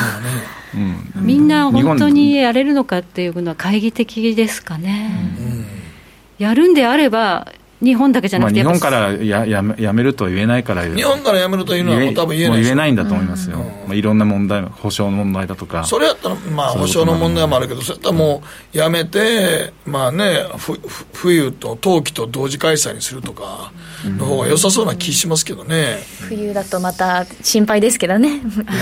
[0.74, 5.10] うん、みんな本当にやれるのかっていうのは懐疑的ですかね。
[5.38, 5.66] うん、
[6.38, 7.46] やるんであれば
[7.84, 15.84] 日本だけじゃなくて、まあ、日本からややめやめるとは言えないから日本からやめるというのは多分言えない言えないんだと思いますよ、うん、まあ、いろんな問題保証の問題だとか。
[15.84, 18.42] それやったらまあ保証の問題もあるけどそれやったらも
[18.74, 20.78] うやめてまあねふ
[21.12, 23.72] 冬と冬季と同時開催にするとか
[24.04, 28.40] の方が良さそうな気しますけどね、冬だとまた心配ですけどね。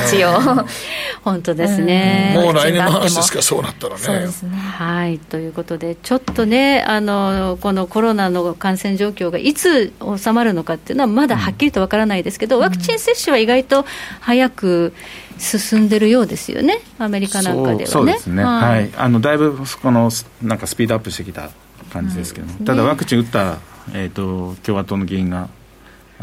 [0.09, 0.33] 一応。
[1.23, 5.19] 本当ですね、もう来年の話ですかそうなったらね、ね、はい。
[5.19, 13.85] ということでちょっとねあのこのコロナの感染状況がいつ収まるのかっていうのはまだはっきりとわからないですけど、ワクチン接種は意外と
[14.21, 14.93] 早く
[15.39, 17.87] 進んでるようですよね、アメリカなんかではね。
[17.87, 20.11] そうですね、はい、あのだいぶこの
[20.43, 21.51] なんかスピードアップしてきた
[21.93, 23.59] 感じですけど、はい、ただワクチン打った、
[23.95, 25.49] えーと共和党の議員が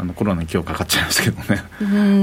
[0.00, 1.62] あのコロナに今日かかっちゃいますけどね、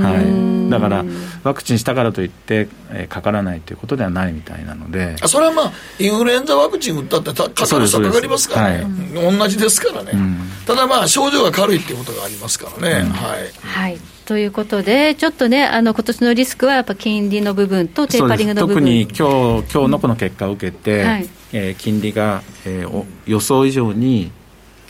[0.01, 1.05] はい、だから
[1.43, 5.15] ワクチンしたからといって、えー、かからないということではないみたいなので。
[5.27, 13.97] それはまあインフルエンザワクチン打ったってかかる人かかりますからね、はい、同じですからね、うん、ただまあ症状が軽いっていうことがありますからね、うん、はい、はい。
[14.25, 18.83] ということで、ちょっとね、あの今年のリスクはやっぱ金利の部分とテーパリングの部分。
[18.83, 24.33] 特に今日今日のこの結果を受けて、はい、えー、金利が、えー、予想以上に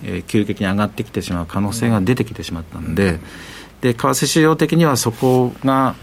[0.03, 3.19] えー、急激に上がってきてしまう可能性が出てきてしまったので、
[3.81, 5.95] で為替市場的にはそこが、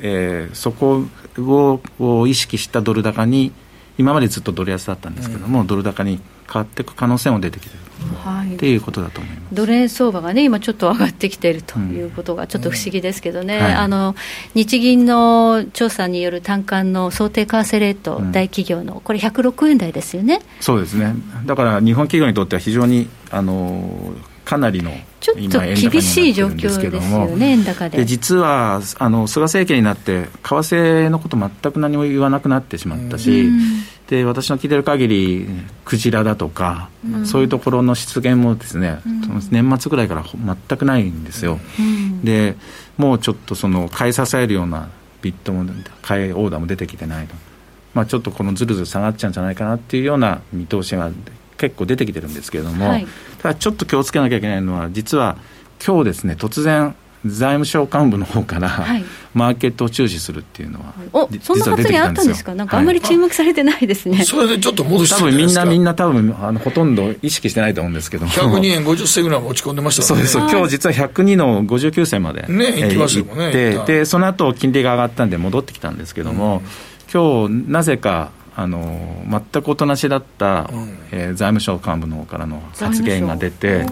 [0.00, 1.04] えー、そこ
[1.38, 3.52] をを意識したドル高に
[3.98, 7.81] 今までずっとドル安だったんですけども、うん、ドル高に変わっていく可能性も出てきてる、
[8.24, 9.54] はい、っていうことだと思います。
[9.54, 13.62] ドル円相場がね、今ちょっと上がってきているということが、ちょっと不思議ですけどね、うん。
[13.62, 14.14] はい、あの
[14.54, 20.40] 日銀の調査による単管の想定為替レート、うん、大企業の、これ、106円台ですよね。
[20.60, 27.98] そうですね、だから日本企業にとっては非常にあのかなりのちょっと厳しい状況ですよね、円高で。
[27.98, 33.60] で実はあの菅政権になって、為替のこと全く何も言わなくなってしまったし、うん、
[34.12, 35.48] で私の聞いてる限り、
[35.86, 41.58] クジラだとか、うん、そういうところの出現もですね、うん、年末ぐらいから全くないんですよ。
[42.22, 42.56] で
[42.98, 44.90] もうちょっとその買い支えるような
[45.22, 45.64] ビットも
[46.02, 47.34] 買いオーダーも出てきてないと。
[47.94, 51.10] まあ、ちょっとこのずるずる下がっちゃうんじゃないかなっていうような見通しが
[51.56, 53.06] 結構出てきてるんですけれども、はい、
[53.38, 55.38] ただちょっと気をつけなきゃいけないのは、実は
[55.84, 59.04] 今日ですね、突然、財務省幹部の方から、はい、
[59.34, 73.78] マーケットを注視するっていうのは、おそんな発言あったんですか、なんかあんまり注目されてないですね、はい、それでちょっと戻して多分みんな、みんな、多分あのほとんど意識してないと思うんですけども、102円50銭ぐらい落ち込んでましたそうです、今日実は102の59銭まで、ね、行きましたもんね。
[73.86, 76.62] で、その後金利が上がったんで、戻ってきたんですけども、うん、
[77.12, 83.86] 今日なぜか、あの全くおとなしだった、うん、えー、財務省幹部の方からの発言が出て、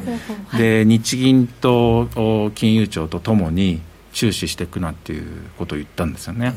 [0.57, 3.81] で日銀と金融庁とともに
[4.13, 5.25] 注視していくなっていう
[5.59, 6.55] ことを言ったんですよね。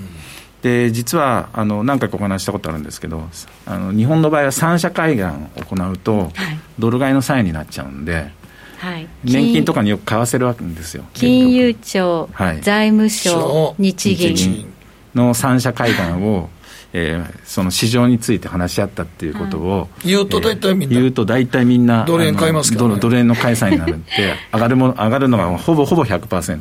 [0.62, 3.28] で実はあの何回かお話したことあるんですけど
[3.66, 6.32] あの日本の場合は三者会談を行うと、はい、
[6.80, 8.32] ドル買いのサインになっちゃうんで、
[8.78, 14.74] はい、年金とかによく買わせるわけですよ金融庁、はい、財務省日銀
[15.14, 16.49] の三者会談を
[16.96, 26.60] えー、その市場について話し合ったっていうことを、言うと大体みんな、言うと大体みんな、ドル円買いますけど、ね、ドル円の解散になるんで、上がるも上がるのがほぼほぼ100%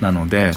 [0.00, 0.52] なので、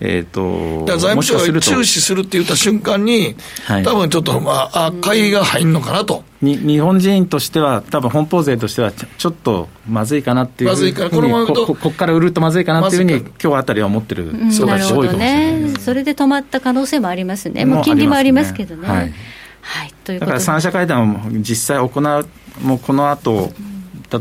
[0.00, 6.24] えーと、財務省が注視するって言った瞬間に、はい、多分ちょっと、まあ、あ買いが入るのかなと。
[6.40, 18.88] に日本人としては、多分本邦税としてはち、ちょっとまずいかなっていう、まずいからこのままこここから売るとまずいかなっていうふうに、今日あたりは思ってる人が多いかもしれない、ね、それで止まった可能性もありますね、もう金利もありますけどね。
[18.88, 19.12] はい。
[19.60, 23.52] はい、というだから三者会談を実際行う、もうこの後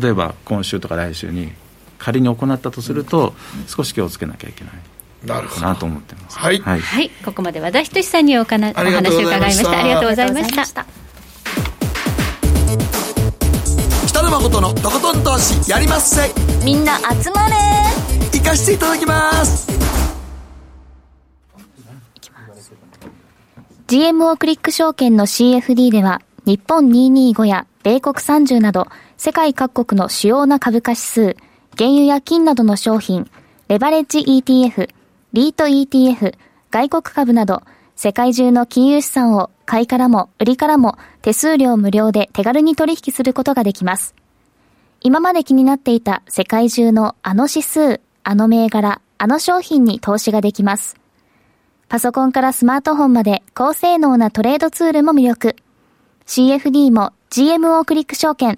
[0.02, 1.54] 例えば今週とか来週に
[1.98, 3.34] 仮に行ったとすると、
[3.68, 4.74] 少し気をつけなきゃいけない。
[5.26, 6.40] なるほどなと思ってます。
[6.40, 9.80] はい、はい、はい、ここまで和田仁さんにおかなお話を伺いました。
[9.80, 10.86] ありがとうございました。
[14.08, 16.30] 北野誠のとことん投資やりまっせ。
[16.64, 17.56] みんな集まれ。
[18.40, 19.68] 行かしていただきます。
[23.88, 31.22] GMO クリック証券の CFD では、日本225や米国30など、世界各国の主要な株価指数、
[31.78, 33.30] 原油や金などの商品、
[33.68, 34.90] レバレッジ ETF、
[35.32, 36.34] リート ETF、
[36.72, 37.62] 外国株など、
[37.96, 44.16] 世界中の金融資産を買いからも売りからも手数料無料で手軽に取引することができます。
[45.02, 50.96] 今まで気になっていた世界中のあの指数、あの銘柄、あの商品に投資ができます。
[51.90, 55.56] パソコンからスマートフォンまで高性能なトレードツールも魅力。
[56.26, 58.58] CFD も GMO クリック証券。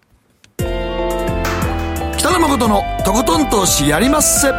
[2.21, 4.51] 北野誠のとことん投資やりまっせ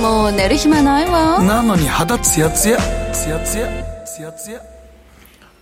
[0.00, 2.78] もう寝る暇ないわなのに肌ツヤツヤ
[3.12, 3.68] ツヤツヤ
[4.06, 4.62] ツヤツヤ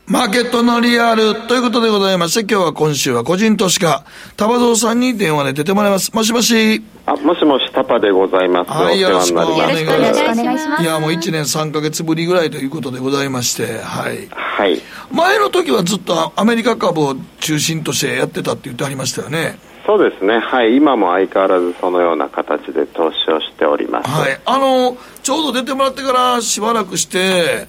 [0.07, 4.07] マーケットのリアルということでございまして、今日は今週は個人投資家、
[4.37, 6.15] タバゾウさんに電話で出てもらいます。
[6.15, 6.83] もしもし。
[7.05, 8.71] あ、もしもし、タパでございます。
[8.71, 10.83] はい、よろしくお願いします。
[10.83, 14.29] いや、もう1年3か月ぶりぐらいということでございまして、はい。
[14.31, 14.81] はい。
[15.13, 19.59] 前の時はずっとアメリカ株を中心としてやってたって言ってありましたよね。
[19.89, 27.67] そうですね、はい、今も相変わらずそのような形で投資をしております、はい、あのちょうど出てもらってからしばらくして、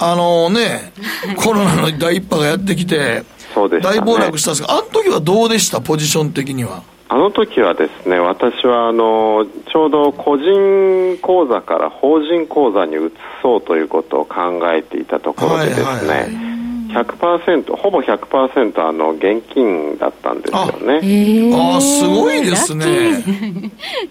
[0.00, 0.92] あのね、
[1.38, 3.22] コロナの第一波がやってきて、
[3.54, 6.82] そうで、ね、大暴落したんですが、あの時はどうでした、ポジション的には。
[7.08, 13.10] あの時はですね、私はあのちょうど個人口座から法人口座に移
[13.42, 16.55] そうということを考えていたところでですね、はいはいはい
[17.04, 21.52] 100%ほぼ100%あの現金だったんですよね。
[21.54, 23.22] ああすごいですね。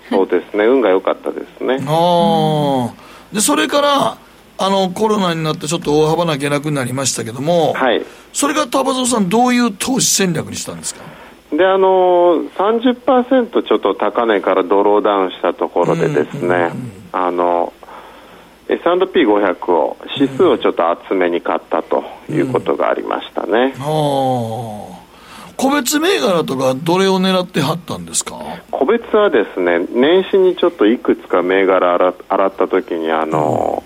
[0.09, 0.65] そうですね。
[0.65, 1.79] 運が良かったですね。
[1.87, 2.93] ああ
[3.33, 4.17] でそれから
[4.57, 11.01] あのコロナになってちょっと大幅な下落になりましたけども、はい、それが田畑さんどういう投資戦略にしたんですか？
[11.51, 16.71] であの30%ちょっと高値からドローダウンしたところでですね、うんうんうん、
[17.11, 17.73] あの
[18.67, 23.81] S&P500 を指数をちょっと厚めに買ったということがありましたね、うん、
[25.55, 28.39] 個別銘柄とかどれを狙ってはったんですか？
[28.71, 33.83] 個別はですね年始にちょっといくつか銘柄洗洗った時にあの、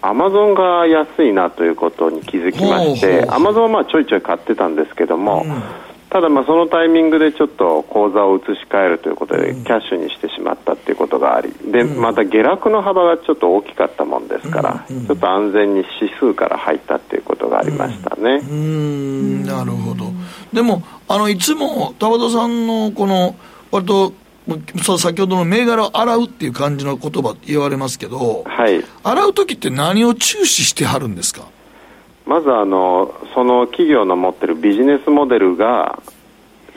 [0.00, 5.62] アマゾンが安いなということに気づきましてアマゾンはまあちょいちょい買ってたんですけども、うん
[6.10, 18.42] ただ、まあそのタイミングでちょっと口座を移し替えるということで、キャッシュにしてしまったということがあり、でまた下落の幅がちょっと大きかったもんですから、ちょっと安全に指数から入ったということがありましたね。
[18.48, 19.44] うん。
[19.44, 20.06] なるほど。
[20.52, 23.36] でもあのいつも田畑さんのこの
[23.70, 24.12] 割と
[24.82, 31.42] そう先ほどの銘柄を洗うっていう感じの言葉言われますけど、はい、洗う時って何を注視してはるんですか？
[32.30, 36.00] まずあのその企業の持ってるビジネスモデルが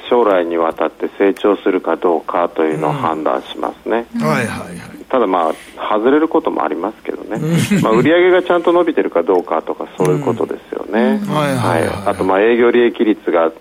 [0.10, 5.06] 将来にわたって成長するかどうかというのを判断しますね、うん、はいはいはい。
[5.10, 5.54] ただまあ
[5.96, 7.38] 外れることもありますけどね、
[7.84, 13.52] まあ売上がちゃんと伸びてるかどうかとかそういうことですよね、はいはいあとまあ営業利益率が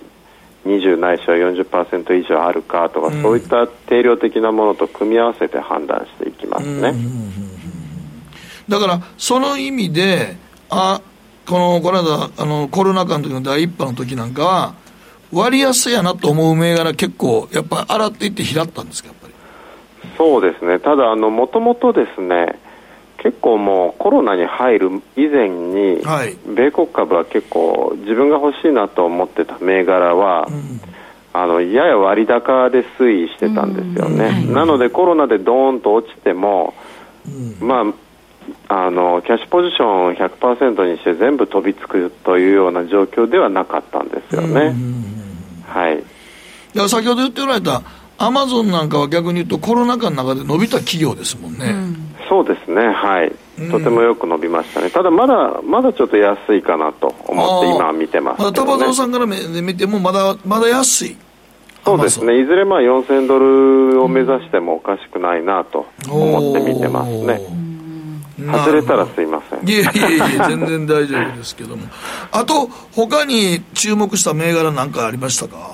[0.65, 6.95] 20ないしは40%以上あるかとか、うん、そういった定量的なものと組み合わせて判断していきますね、
[8.67, 10.37] だからその意味で
[10.71, 11.03] あ
[11.47, 14.75] このこの間あのコロナ禍の時の第一波の時なんかは
[15.33, 19.35] 割安やなと思う銘柄結構やっぱり洗っていって拾ったんですかやっぱり。
[20.19, 20.79] そうですね。
[20.79, 22.59] ただあのもともとですね
[23.23, 30.81] 結構もうコロナに入る以前に、はい、米国株は結構自分が欲しいなと思ってた銘柄は、うん、
[31.33, 36.75] あのやや割高で推移してたんですよね、はい、なのでコロナでドーンと落ちても、
[37.61, 37.85] うん、まあ
[38.69, 44.75] あのキャッシュポジションを100%にして全部飛びつくというような状況ではなかったんですよね。
[45.67, 46.03] はい、
[46.89, 47.83] 先ほど言っておられた
[48.19, 51.67] アマゾンなんかは逆に言うとコロナ禍の中で伸びた企業ですもんね。
[51.67, 51.97] うん。
[52.29, 53.33] そうですね、はい、
[53.71, 61.17] とてもよく伸びましたね、ただまだまだちょっと安いかなと思って今見てます、ね、田畑さんから見てもまだまだ安い。
[61.85, 62.41] そうですね。
[62.41, 67.41] いずれまあ4000ドルを目指してもおかしくないなと思って見てますね
[68.47, 69.69] 外れたらすいません。
[69.69, 71.83] いやいやいや全然大丈夫ですけども。
[72.33, 75.73] あと他に注目した銘柄なんかありましたか？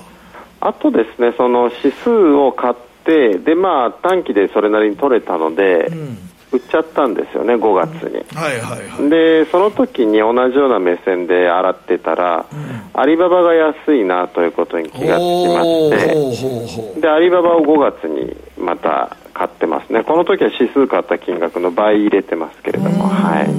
[0.61, 2.73] あとですねその指数を買っ
[3.05, 6.17] てでまあ短期でそれなりに取れたので、うん。
[6.51, 8.25] 売っちゃったんですよね、5月に。
[8.35, 20.03] はいはいはい、で、その時に同じような目線で洗ってたら、うん、アリババが安いなということに気がつきまして、で、アリババを5月にまた買ってますね。
[20.03, 23.49] この時は指数買った金額の倍入れてますけれども、はい。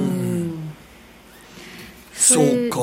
[2.13, 2.77] そうか、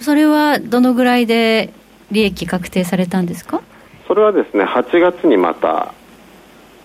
[0.00, 1.72] それはどのぐらいで
[2.12, 3.60] 利益確定されたんですか？
[4.06, 5.92] それはですね、8月にまた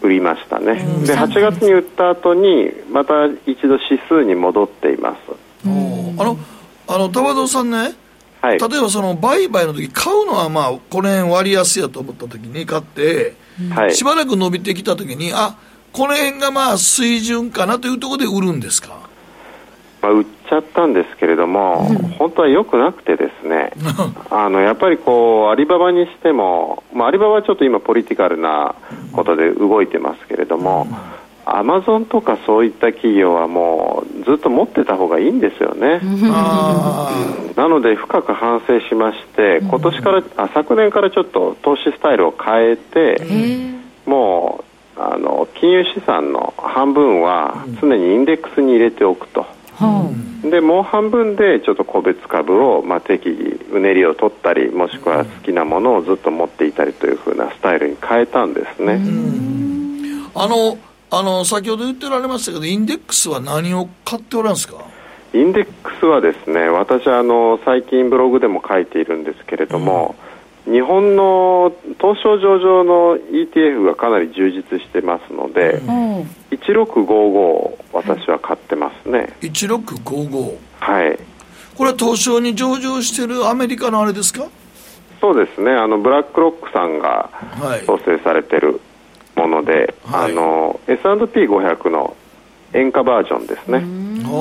[0.01, 0.73] 売りましたね、
[1.05, 1.61] で8月。
[1.61, 5.17] に売った後にまた一度指数に戻っています。
[5.65, 6.37] あの
[6.87, 7.93] あの田和さんね、
[8.41, 13.35] はい、例えばその売買の時買うのはまあこの辺割安やと思った時に買って、
[13.73, 15.55] はい、しばらく伸びてきた時にあ
[15.93, 19.05] この辺がまあ水準かなというところで売るんですか？
[20.01, 23.71] まあ、売っちゃったんですけれども、うん、本当は良くなくてですね。
[24.29, 28.75] あのやっぱりこうアリババにしても、まあ、アリババはちょっと今ポリティカルな
[29.13, 30.87] ことで動いてますけれども、
[31.45, 36.01] アマゾンとかそういった企業はもうずっと持ってた方がいいんですよね。
[37.55, 43.21] なので深く反省しまして今年からあ昨年からちょっと投資スタイルを変えて
[44.05, 44.63] も
[44.97, 49.45] うあの金融資産の半分は常にインデックスに入れておくと。
[50.49, 59.01] でもう半分でちょっと個別株を、まあ、適宜うねりを取ったりもしくは好きなものをずっと持っていたりというふうなスタイルに変えたんですね。
[60.33, 60.77] あの
[61.17, 64.75] あの先ほど言ってられましたけどインデックスは何を買っておらんすか？
[65.33, 70.15] インデックスはですね私あの最近ブログでも書いているんですけれども、
[70.65, 79.33] うん、日本の東証上場の ETF がかなり充実してますので、うん、1655私は買ってますね。
[79.41, 81.19] 1655はい。
[81.77, 84.47] これは東証に上場してるアメリカのあれですか？
[85.19, 85.71] そうですね。
[85.71, 87.29] あのブラックロックさんが
[87.85, 88.79] 創生されてる
[89.35, 92.15] もので、はい、あの S&P500 の
[92.73, 93.83] 塩化バージョンですね。
[94.25, 94.31] ああ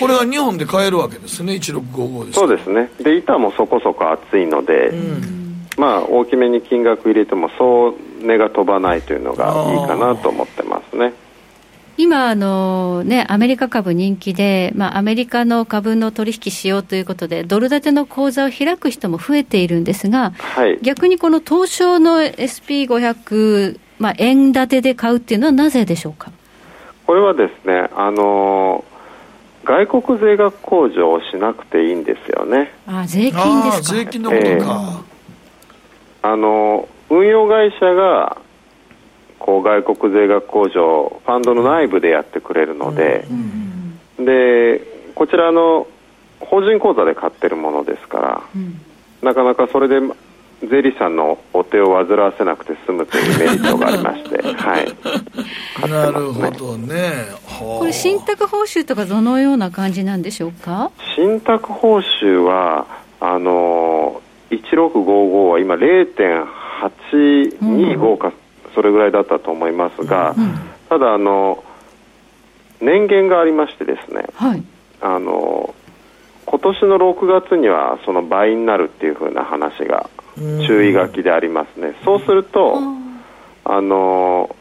[0.00, 2.38] これは日本で買えるわけですね1655です。
[2.38, 2.90] そうですね。
[3.00, 4.94] で板もそこそこ厚いので、う
[5.30, 5.34] ん。
[5.76, 11.12] まあ、大きめに金額入れてもそう値が飛ばないというのがいいかなと思ってますね。
[11.96, 26.32] 今あの、ね、アメリカ株人気で、まあ、アメリカの株の取引しようということで、ドル建ての口座を開く人も増えているんですが、はい、逆にこの東証の SP500、まあ、円建てで買うっていうのはなぜでしょうか？
[27.06, 28.84] これはですね、あの
[29.64, 32.72] 外国税額控除をしなくていいんですよね。
[32.86, 33.94] あ税金ですか？
[33.94, 35.14] 税金のことか、えー
[36.26, 38.38] あの運用会社が
[39.44, 43.26] こう外国税額控除ファンドの内部でやってくれるので、
[44.18, 44.80] うん、で
[45.14, 45.86] こちらの
[46.40, 48.80] 法人口座で買ってるものですから、うん、
[49.20, 50.00] なかなかそれで
[50.62, 54.92] 税理士さんのお手を煩わせなくて済むという メリットがありまして、はい、ね、
[55.90, 57.26] なるほどね。
[57.58, 60.90] これ信託報酬とかどのような感じなんでしょうか？
[61.14, 62.86] 信託報酬は
[63.20, 68.32] あの1655は今0.825か、
[68.74, 70.34] それぐらいだったと思いますが、
[70.88, 71.64] ただあの
[72.80, 74.62] 年限がありましてですね、はい、
[75.00, 75.74] あの
[76.46, 82.78] 今年の6月にはその倍になるっていうふうな話が注意書きでありますね、そうすると、
[83.64, 84.54] あの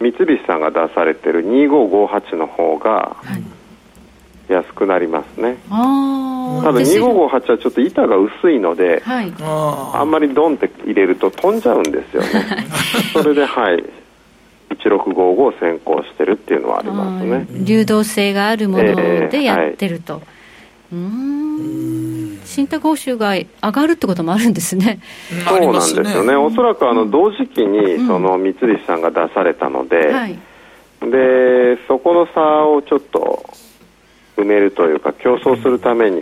[0.00, 3.16] 三菱さんが出されてる2558の方が
[4.48, 5.56] 安くなりますね。
[5.68, 6.25] はい
[6.62, 12.28] ただ2558はちょっと板が薄いので、はい、あんまりドンって入れると飛んじゃうんですよね。
[13.12, 13.84] それではい。
[14.68, 17.46] 1655を先行してるっていうのはありますね。
[17.64, 20.20] 流動性があるものでやってると、
[20.92, 22.40] えーはい、うん。
[22.44, 25.00] 信託報酬が上がるってこともあるんですね。
[25.46, 30.38] そうなんですよね、おそらくあの同時期にその三菱さんが出されたので、うんはい、
[31.10, 33.44] でそこの差をちょっと
[34.36, 36.20] 埋めるというか競争するために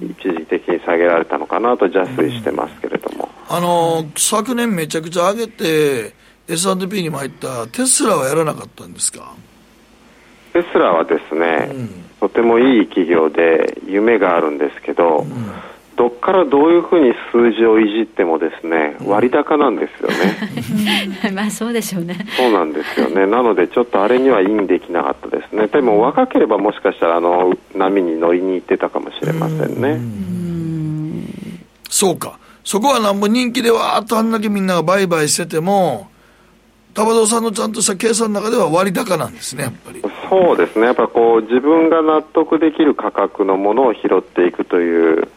[0.00, 6.14] 一時的に下げられたのかなと邪推してますけれども、あの昨年めちゃくちゃ上げて
[6.48, 9.34] S&P にも入ったテスラはやらなかったんですか？
[10.52, 11.88] テスラはですね、うん、
[12.20, 15.52] とてもいい企業で夢があるんですけど、うん、
[15.96, 21.30] どっからどういうふうに数字をいじってもですね割高なんですよね。
[21.34, 22.16] まあそうでしょうね。
[22.36, 23.26] そうなんですよね。
[23.26, 25.66] なのでちょっとあれにはインできなかったですね。
[25.68, 30.00] でも若ければもしかしたらあの波に乗りに行ってたかもしれませんね。
[31.88, 32.38] そうか。
[32.64, 36.08] そこはなんぼ人気でわーっとあんだけみんなが売買してても
[36.94, 40.00] 田畑さんのちゃんとした計算の中では割高なんですね、やっぱり。
[40.30, 45.28] そうですね、やっぱこう、自分が納得できる価格のものを拾っていくという、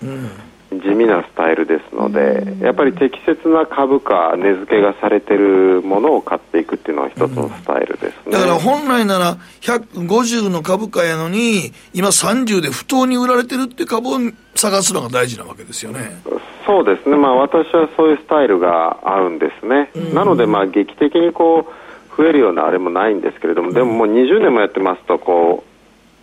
[0.72, 8.32] 地味なスタイルですので、やっぱり適切な株価、値付けがされてるものを買っていくっていうのは一つのスタイルですね。
[8.32, 14.20] だから本来なら150の株価やのに、今30で不当に売られてるって株を
[14.56, 16.22] 探すのが大事なわけですよね。
[16.66, 19.90] そうですね、まあ、私はそういうスタイルが合うんですね。
[20.14, 25.67] なので、まあ、劇的にこう、増えるようなあれもないんですけれども、でももう20年もやってますと、こう、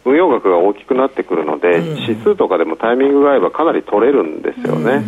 [0.05, 5.03] 運用額が大きくなってくるので、指数とかでもタイミングが合えばかなり取れるんですよね。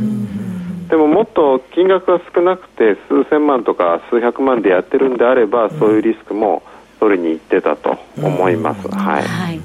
[0.88, 6.62] でももっと金額が少なくて数千万とか数百万でやってるんであればそういうリスクも
[7.00, 8.88] 取りに行ってたと思います。
[8.88, 9.60] はい、はい、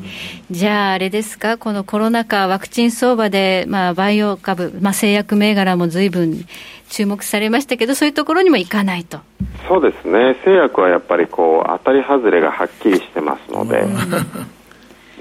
[0.50, 6.46] じゃあ、あれですか、このコロナ禍、ワクチン相場で、まあ、バイオ株、まあ、製薬銘柄もずいぶん
[6.90, 9.20] 注目されましたけど、そういうところにもいかないと。
[9.68, 13.86] そうですね、製薬はやっぱりこう当たり外れがはっきりしてますので。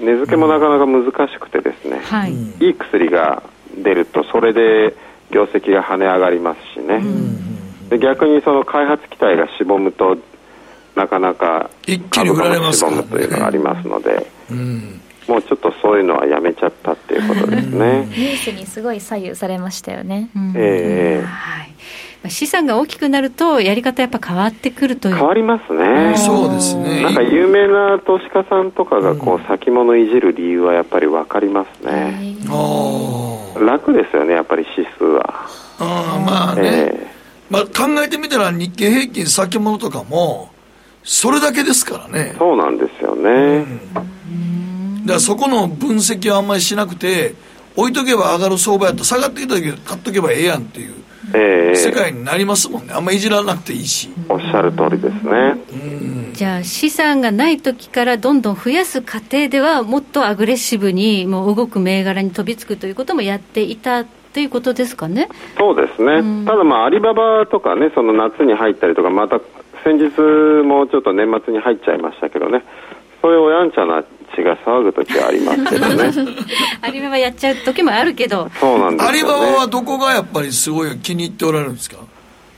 [0.01, 3.43] 値付けもなかなか難しくてですね、はい、いい薬が
[3.83, 4.95] 出るとそれで
[5.31, 7.01] 業績が跳ね上がりますしね、
[7.89, 10.17] で逆にその開発期待がしぼむと
[10.95, 11.69] なかなか
[12.09, 14.27] 株価もしぼむというのがありますので、
[15.27, 18.05] もうちょっとそういうのはやめちゃったっていうことですね。
[18.09, 21.23] ニュースにすごい左右されましたよね、ええ。
[21.23, 21.71] ー、はい
[22.29, 25.15] 資産が大きくなると、やり方やっぱ変わってくるという。
[25.15, 27.01] 変わりますね、そうですね。
[27.01, 32.37] なんか有名な投資家さんとかがこう先物いじる理由はやっぱり分かりますね、
[33.59, 35.47] 楽ですよね、やっぱり指数は。
[35.79, 40.49] あまあね、えー、まあ、考えてみたら、日経平均先物とかも、
[41.03, 42.35] それだけですからね。
[42.37, 43.65] そうなんですよね。
[44.29, 47.33] うん、だからそこの分析はあんまりしなくて、
[47.75, 50.93] 置いとけば上がる相場やと下がってきた時買っとけばええやんっていう。
[51.33, 54.09] えー、世界になりますもんね、あんまりいじらなくていいし。
[54.29, 55.55] おっしゃる通りですね。
[56.33, 65.27] じゃあ、資産がない時からどんどん増やす過程では、もっとアグレッシブにもう動く銘柄に飛びつくということもやっていたということですかね。
[65.57, 66.45] そうですね。
[66.45, 69.39] ただまあ、アリババとかね、その夏に入ったりとか、また
[69.83, 70.21] 先日
[70.63, 72.63] もちょっと年末に入っちゃいましたけどね、
[73.21, 74.03] そういうおやんちゃな
[74.35, 76.11] 血が騒ぐ時はありますけどね。
[76.81, 78.49] アリババやっちゃう時もあるけど。
[78.59, 81.97] そうなんです、ね、アリババはどこがやっぱりすごい気に入っておられるんですか？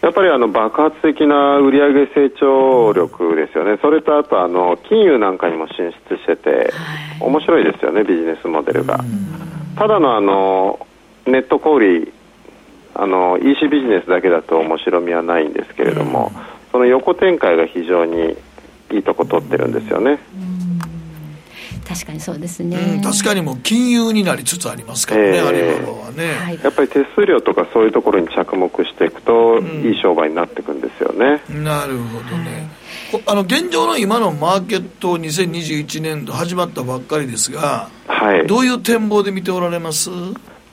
[0.02, 6.74] やっぱりあの爆発的な売上成長力ですよね、それとあとあの金融なんかにも進出してて、
[7.22, 9.00] 面白いですよね、ビジネスモデルが。
[9.78, 10.86] ただのあの
[11.26, 12.12] ネット小売
[12.96, 16.34] あの EC ビジネスだけだと面白みはないんですけれども、
[16.74, 18.36] その横展開が非常に
[18.92, 20.20] いいとこ取ってるんですよね。
[21.88, 31.42] 確かにそうですね、うん、確かにもう金融になりつつありますからね、えー、アリババはね、はい、やっぱり手数料とかそういうところに着目していくと、うん、いい商売になっていくんですよね。
[31.50, 32.70] なるほどね、
[33.12, 40.10] はい、あの現状の今のマーケット2021年度始まったばっかりですが、はい、どういう展望で見ておられます？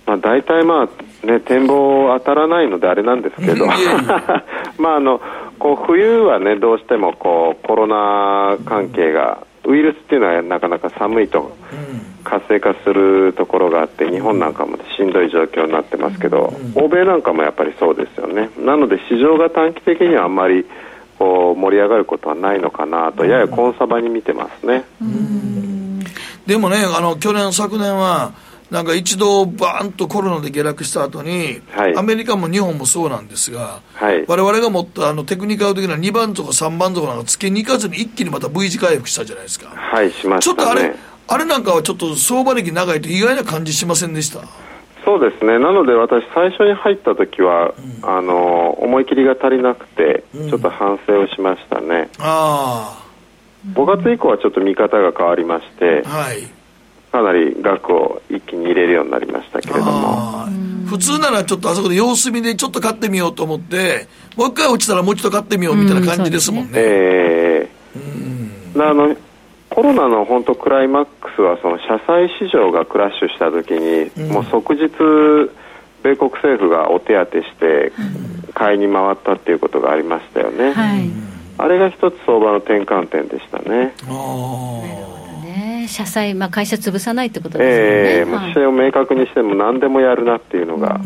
[0.06, 0.88] まあ、大体ま
[1.22, 3.66] あ、ね、展望当たらないのであれなんですけど、
[4.78, 5.20] まああの
[5.58, 11.56] こう冬はねどうしてもこうコロナ関係がウイルスっていうのはなかなか寒いと
[12.24, 18.50] 活性化するところがあって日本なんかもしんどい状況になってますけど欧米なんかもやっぱりそうですよね。
[18.58, 20.64] なので市場が短期的にはあんまり
[21.18, 24.84] こう盛り上がることはないのかなとややコンサバに見てますね。
[26.46, 28.32] でもねあの去年昨年は
[28.70, 39.70] なんか一度バーンとコロナで下落した後に、はい、アメリカも日本もそうなんですが、はい、我々が持ったあのテクニカル的な2番とか3番とかなんか月に行かずに一気にまた V 字回復したじゃないですか。
[39.70, 40.94] はい、しました、ね、ちょっとあれ、
[41.26, 44.40] あれなんかはちょっと相場歴長いと意外な感じしませんでした？
[45.04, 45.58] そそうですね。
[45.58, 52.08] なので私最初に入った時は、うん、あの思い切りが足りなくて、ちょっと反省をしましたね。
[52.20, 53.06] ああ
[53.74, 56.48] 5月以降はちょっと見方が変わりまして、はい、
[57.10, 60.70] かなり額を一気に入れるようになりましたけれども。
[60.90, 66.80] 普通ならちょっとあそこで様子見でちょっと買ってみようと思ってもう一回落ちたらもう一度買ってみようみたいな感じですもんね、うん、え
[67.54, 69.16] えー、あの
[69.68, 74.90] コロナの本当クライマックスはその社債市場がクラッシュした時に、うん、もう即日
[76.02, 77.92] 米国政府がお手当てして
[78.52, 81.08] 買いに回ったっていうことがありましたよね、はい、
[81.58, 83.94] あれが一つ相場の転換点でしたね。
[85.90, 91.00] 社債、まあ、会社潰さないってことですよね、えーまあ、姿勢を明確にしても何でもやるなっていうのが、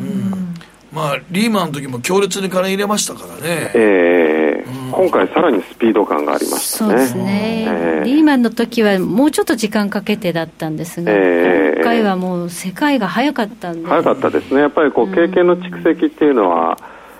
[0.93, 6.91] まあ、リーマンの時も強烈に金入れましたからね、えー、うん、今回、さらにスピード感がありましたね。
[6.93, 13.89] そうですね、えー、リーマンの時はもうちょっと時間かけてだったんですが、えー、今回はもう世界が早かったんで。
[13.89, 16.79] 早かったですね、やっぱりこう経験の蓄積っていうのは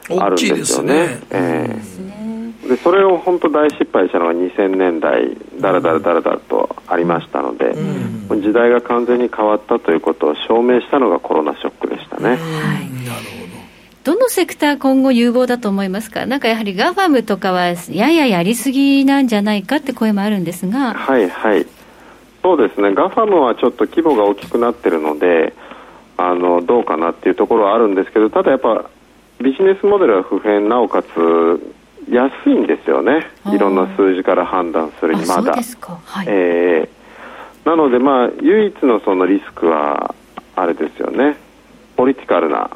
[0.09, 0.95] あるんですよね。
[0.95, 1.19] うん、ね。
[1.31, 2.24] えー
[2.69, 12.31] でそれを本当大失敗したのが2000年代だらだらだらだらとありましたので、うん、時代が完全に変わったということを証明したのがコロナショックでしたね。
[12.31, 12.49] はい、なる
[14.05, 16.27] ほどどのセクター今後有望だと思いますか？
[16.27, 20.95] なんかやはりガファムとかはやややりすぎなんじゃないかって声もあるんですが。
[20.95, 21.67] はいはい。
[22.43, 22.95] そうですね。
[22.95, 25.55] ガファムはちょっと規模が大きくなってるので
[26.19, 28.91] あのどうかなっていうところはあるんですけどただやっぱ
[29.43, 31.09] ビジネスモデルは不変なおかつ
[32.11, 35.53] 安いんですよね、いろんな数字から判断するにまだ。
[35.53, 40.15] はい、えー、なので、まあ、唯一のそのリスクは、
[40.57, 41.37] あれですよね、
[41.97, 42.71] ポリティカルな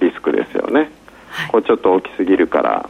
[0.00, 0.90] リスクですよね、
[1.28, 2.88] はい、これちょっと大きすぎるから、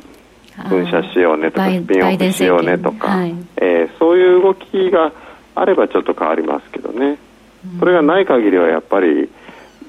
[0.65, 5.13] 噴射しようねとか、スピンオフしようねとか、はい、えー、そういう動きが
[5.55, 7.19] あればちょっと変わりますけどね、
[7.79, 9.29] それがない限りはやっぱり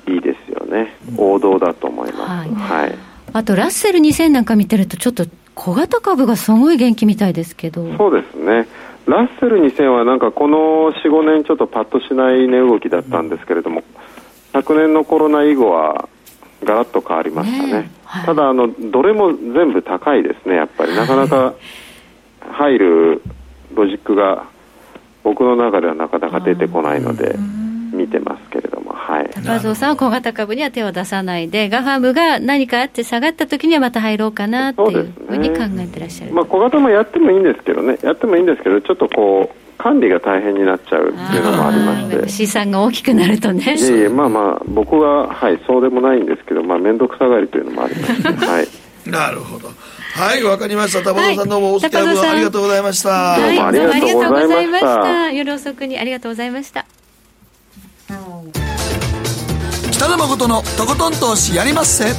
[0.07, 2.21] いいですよね、王道だと思います。
[2.21, 2.95] はい、はい、
[3.33, 5.25] あとラッセル2000なんか見てるとちょっと
[5.57, 7.97] 小型株がすごい元気みたいですけど。
[7.97, 8.67] そうですね。
[9.07, 13.83] ラッセル2000はなんかこの45年ちょっとパッとしない値動きだったんですけれども、
[14.53, 16.07] 昨年のコロナ以後は
[16.63, 20.95] ガラッと変わりましたね、ねはい、ただあのどれも全部高いですねやっぱり。
[20.95, 21.55] なかなか
[22.51, 23.21] 入る
[23.73, 24.45] ロジックが
[25.23, 27.35] 僕の中ではなかなか出てこないので
[27.93, 42.29] 見てますけれどもはい、高蔵さんは小型株には手を出さないで、ガファムが何かあって下がった時にはまた入ろうかなっていうふうに考えてらっしゃる、ね、まあ、小型もやってもいいんですけどね、やってもいいんですけど、ちょっとこう、管理が大変になっちゃうっていうのもありまして。
[42.29, 43.75] 資産が大きくなるとね。
[43.77, 48.67] いえいえまあまあ僕ははいそうでもないんですけどまあ面倒くさがりというのもありまして はい。
[49.05, 49.69] なるほど。
[50.15, 51.03] はいわかりました。
[51.03, 55.31] 田畑さんどうもお付き合いありがとうございました、はい、どうもありがとうございました。
[55.31, 56.85] 夜遅くにありがとうございました
[59.97, 62.13] 北野誠のとことん投資やりまっせ。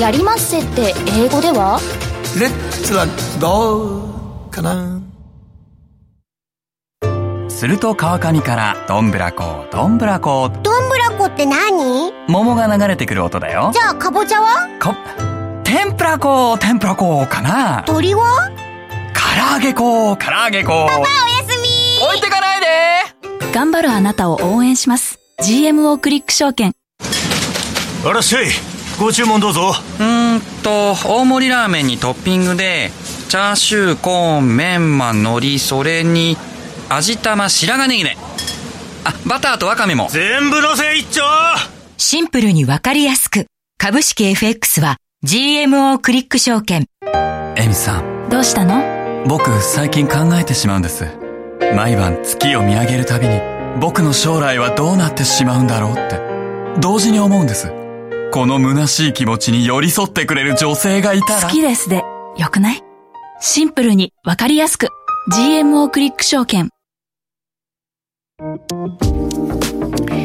[0.00, 1.80] やりまっせって英語では？
[2.38, 3.06] レッツは
[3.40, 5.02] どうかな。
[7.48, 12.12] すると川上からどんぶらこどんぶらこどんぶらこって何？
[12.28, 13.72] 桃が流れてくる音だよ。
[13.74, 14.68] じゃあかぼちゃは？
[14.80, 14.94] こ
[15.64, 17.82] 天ぷらこ天ぷらこかな。
[17.84, 18.52] 鳥は？
[19.12, 21.08] 唐揚げこ唐揚げこパパおや
[21.50, 22.06] すみ。
[22.06, 22.66] 置いてかないで。
[23.52, 25.18] 頑張るあなたを応援します。
[25.42, 26.74] GMO クリック証券
[28.06, 28.48] あらっしゃい。
[29.00, 29.72] ご注文どうぞ。
[29.98, 32.90] うんと大盛りラーメンにトッピングで
[33.30, 36.36] チャーシューコーンメンマ海苔それに
[36.90, 38.18] 味玉白髪ネギね。
[39.04, 40.08] あバターとワカメも。
[40.10, 41.22] 全部のせ一丁。
[41.96, 43.46] シンプルにわかりやすく。
[43.78, 46.86] 株式 FX は GMO クリック証券。
[47.56, 48.28] エミさん。
[48.28, 49.24] どうしたの？
[49.26, 51.06] 僕最近考えてしまうんです。
[51.74, 53.40] 毎晩月を見上げるたびに
[53.80, 56.20] 僕の将来はどうなってしまうんだろうって。
[56.80, 57.72] 同時に思うんです
[58.34, 61.42] この虚しい気持ちに寄り添ってくれる女性がいたら。
[61.42, 62.02] 好きですで、
[62.36, 62.82] よくない？
[63.40, 64.88] シンプルにわかりやすく。
[65.32, 66.70] GMO クリック証券。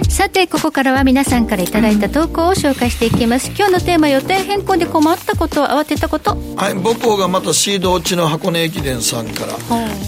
[0.09, 3.51] さて、ここからは皆さんからいただいた投稿を紹介していきます。
[3.55, 6.31] 今日のテーマ、予定変更で困ったこと、慌てたこと。
[6.55, 9.53] はい、母校がまたシード落ちの箱根駅伝さんから。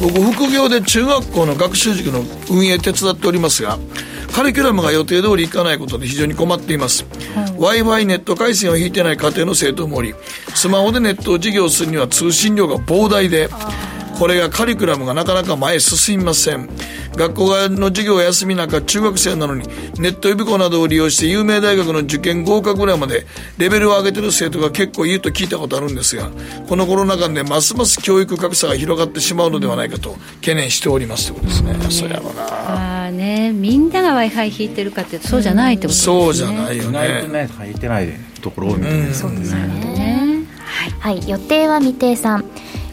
[0.01, 3.77] 僕、副業で中学校の学習塾の運営手伝っておりますが、
[4.33, 7.05] カリキュラムが予定通りいかないことで非常に困っています、
[7.57, 10.13] w i f i ネット回線を引いてない家庭の生徒もおり
[10.55, 13.49] スマホでネットを授業するには通信量が膨大で
[14.21, 16.69] これがカリキュラムがなかなか前へ進みません。
[17.15, 19.67] 学校側の授業が休み中中学生なのに
[19.97, 23.25] ネット予備校などを利用して有名大学の受験合格ぐらいまで
[23.57, 26.29] レベルを上げてる生徒が結構いると聞いたことあるんですが
[26.69, 32.45] このコロナ禍でますます教育格差が広がってしまうのではないかと懸念しておりますということですね、そうやろな。
[32.45, 37.27] からねみんなが w i f i 引いてるかってそうじゃないってことですね、そうじゃないよね。
[37.27, 40.45] ね引いてないところ多いみたいですね,、ね。
[40.99, 42.45] はい、はい、予定は未定さん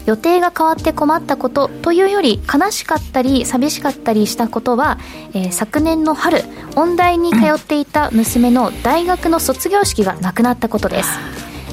[0.09, 4.97] 予定が変わって困ったことというより悲しかったり寂しかったりしたことは、
[5.35, 6.41] えー、昨年の春
[6.75, 11.11] 音大に通っていた娘の大学の卒業式がなくなったことです。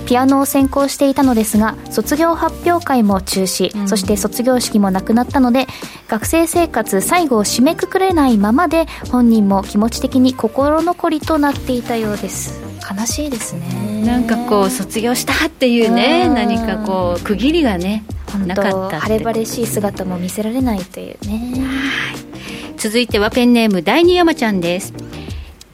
[0.06, 5.66] ピアノを専攻していたのですが卒業発表会も中止、うん、そして卒業式もなくなったので
[6.06, 12.62] 学生生活最後を締めくくれないままで本人も気持ち的に心残りとなっていたようです。
[12.88, 14.02] 悲しいですね。
[14.06, 18.04] なんかこう卒業したっていうね何かこう区切りがね
[18.46, 21.66] なかった晴れ晴れしい姿も見せられないというね。
[22.76, 24.92] 続いてはペンネーム第二山ちゃんです。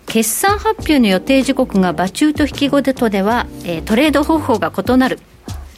[0.07, 5.19] 決算発表の予定時刻が場中と引き後でとでは、えー、トレード方法が異なる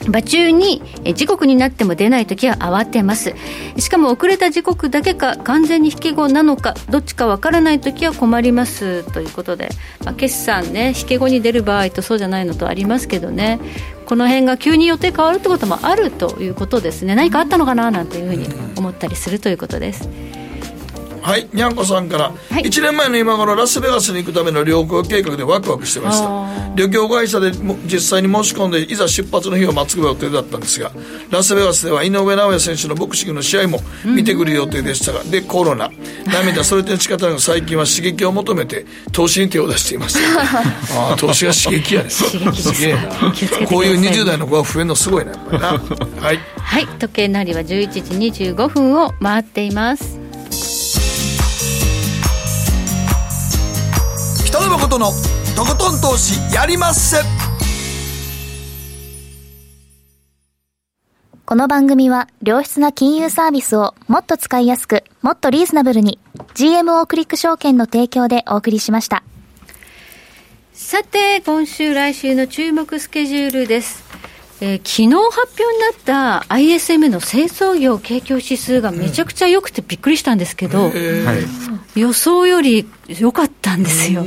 [0.09, 0.83] 場中に
[1.15, 3.35] 時刻になっても出ないときは慌てます。
[3.79, 9.03] しかも遅れた時刻だけか完全に引き後なのかどっちかわからないときは困ります。
[9.13, 9.69] ということで、
[10.05, 13.59] まあ、決算ね引き後に出る場合とそうじゃないのとありますけどね。
[14.07, 17.15] この辺が急に予定変わるってこともあるということですね。
[17.15, 17.91] 何かあったのかな？
[17.91, 18.47] なんていうふうに
[18.77, 20.09] 思ったりするということです。
[21.25, 21.49] はい。
[21.55, 26.75] にゃんこさんから、はい、1年前の今頃ラスベガスに行くための旅行計画でワクワクしてました。
[26.75, 27.51] 旅行会社で
[27.87, 30.93] 実際に申し込んでいざ出発の日を待つ予定だったんですが
[31.31, 35.91] ラスベガスでは井上尚弥選手のボクシングの試合も見てくる予定でしたが、うん、でコロナ。
[36.27, 40.19] 涙それで仕方なく最近は刺激を求めて投資に手を出しています
[40.95, 42.11] ああ投資が刺激やね。
[42.11, 43.01] 刺激すげえな。
[43.67, 45.69] こういう20代の子が増えるのすごいねやっぱりな。
[46.21, 47.89] はい、はい、時計なりは11
[48.31, 50.24] 時25分を回っています
[54.55, 55.11] 北野誠の
[55.57, 57.17] とことん投資やりまっせ。
[61.45, 66.21] この番組は良質な金融サービスをもっと使いやすくもっとリーズナブルに
[66.55, 69.25] GMO クリック証券の提供でお送りしました。
[70.73, 74.05] さて今週来週の注目スケジュールです
[74.61, 80.93] えー、昨日発表になった ISM の製造業景況指数がめちゃくちゃ良くてびっくりしたんですけど、
[81.97, 84.25] 予想より良かったんですよ。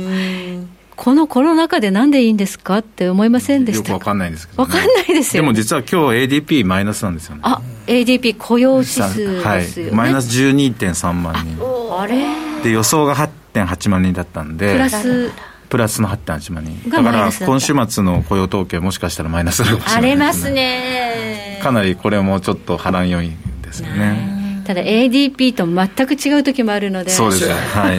[0.96, 5.44] このコロナ禍でなんでいいんですかって思いませんでしたよくわかんないですけど、ね、わかんないですよ。
[5.44, 7.42] でも実は今日 ADP マイナスなんですよね。
[7.44, 9.94] あ、ADP 雇用指数ですよ、ね、はい。
[9.94, 11.56] マイナス12.3万人。
[11.96, 12.24] あれ？
[12.64, 14.72] で、予想が8.8万人だったんで。
[14.72, 15.30] プラス。
[15.68, 21.60] プラスの8.8万人だから今週末の雇用統計もしかしたらマイナスかもしれない、ね、荒れますね。
[21.62, 24.38] かなりこれもちょっと波乱要因ですよね。
[24.66, 27.10] ただ ADP と全く違う時もあるので。
[27.10, 27.54] そうですね。
[27.54, 27.98] はい。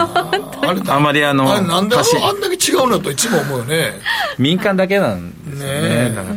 [0.88, 2.02] あまりあのあなんであ
[2.34, 3.94] んだけ違うのといつも思うよね。
[4.38, 6.16] 民間だけなんですねね。
[6.16, 6.36] だから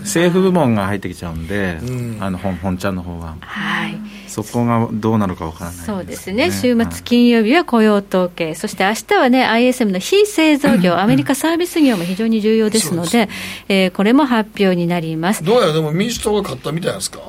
[0.00, 3.36] 政府部門が入ってきちゃうんで、うん、あの本本ちゃんの方は。
[3.40, 3.98] はい
[4.32, 13.28] そこがどうなるかわからない、ね、そうですね、週末金曜日は雇用統計、はい、そして明日はね、ISM の非製造業、アメリカサービス業も非常に重要ですので、で
[13.68, 15.44] えー、これも発表になります。
[15.44, 17.20] どうやらでも民主党が勝ったみたいですか？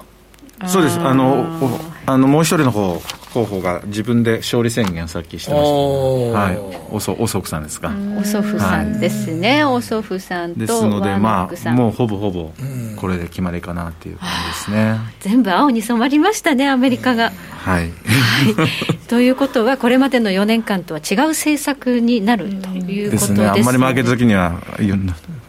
[0.68, 0.99] そうです。
[0.99, 1.45] あの
[2.06, 3.01] あのもう一人の方
[3.34, 6.58] 候補が自分で勝利宣言さっきしてました、はい、
[6.92, 7.92] おそおそふさんですか。
[8.20, 12.52] おそふさんですね、はい、おそふさんとですのでまあもうほぼほぼ
[12.98, 17.92] これで決まりかなっていう感じですね、全部青に染まりましたねアメリカが、はい、はい、
[19.08, 24.62] ということはこれまでの4年間とは違う政策になるということですね、ね、あんまりマーケット的には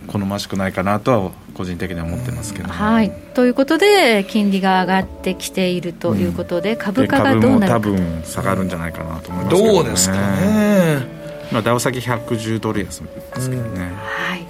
[0.07, 7.74] 好ましくないかなとは個人的には思ってますけど、はい、ということで金利が上がってきているということで、うん、株価がどうなるか。
[7.74, 11.07] 多分下がるんじゃないかなと思いますけど、ね、どうですかね、
[11.52, 14.43] まあ、ダウ先110ドル安ですけどね、うん、はい、うん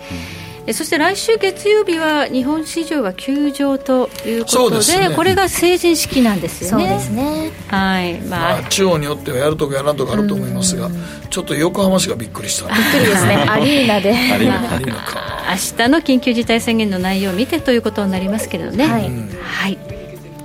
[0.72, 6.86] そして来週月曜日は日本市場は休場ということで、ね、これが成人式なんですよね。
[6.86, 7.50] そうですね。
[7.68, 8.20] はい。
[8.20, 10.88] まあ、まあ、地方によってはやるとかやらんとかあると思いますが、
[11.28, 14.10] ちょっと横浜市がびっくりした、びっくりですね、 アリーナで。
[14.10, 15.44] アリーナアリーナか。
[15.50, 18.86] 明日の緊急事態宣言の内容を見てということになりますけどね。
[18.86, 19.10] はい、
[19.42, 19.78] はい。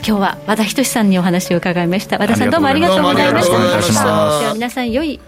[0.06, 2.18] 今日は和田仁さんにお話を伺いました。
[2.18, 3.54] 和田さんどうもありがとうございました。
[3.54, 3.60] で
[4.48, 5.20] は皆さん良い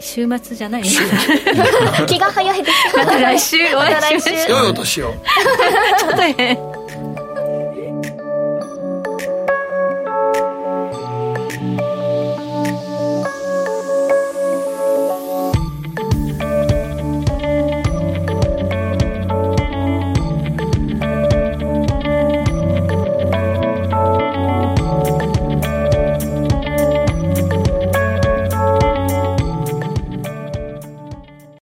[0.00, 0.82] 週末じゃない？
[2.06, 2.96] 気が早いです。
[2.96, 4.58] また来週お会いしましょう。
[4.62, 5.14] 良いお年を。
[5.98, 6.77] ちょっと変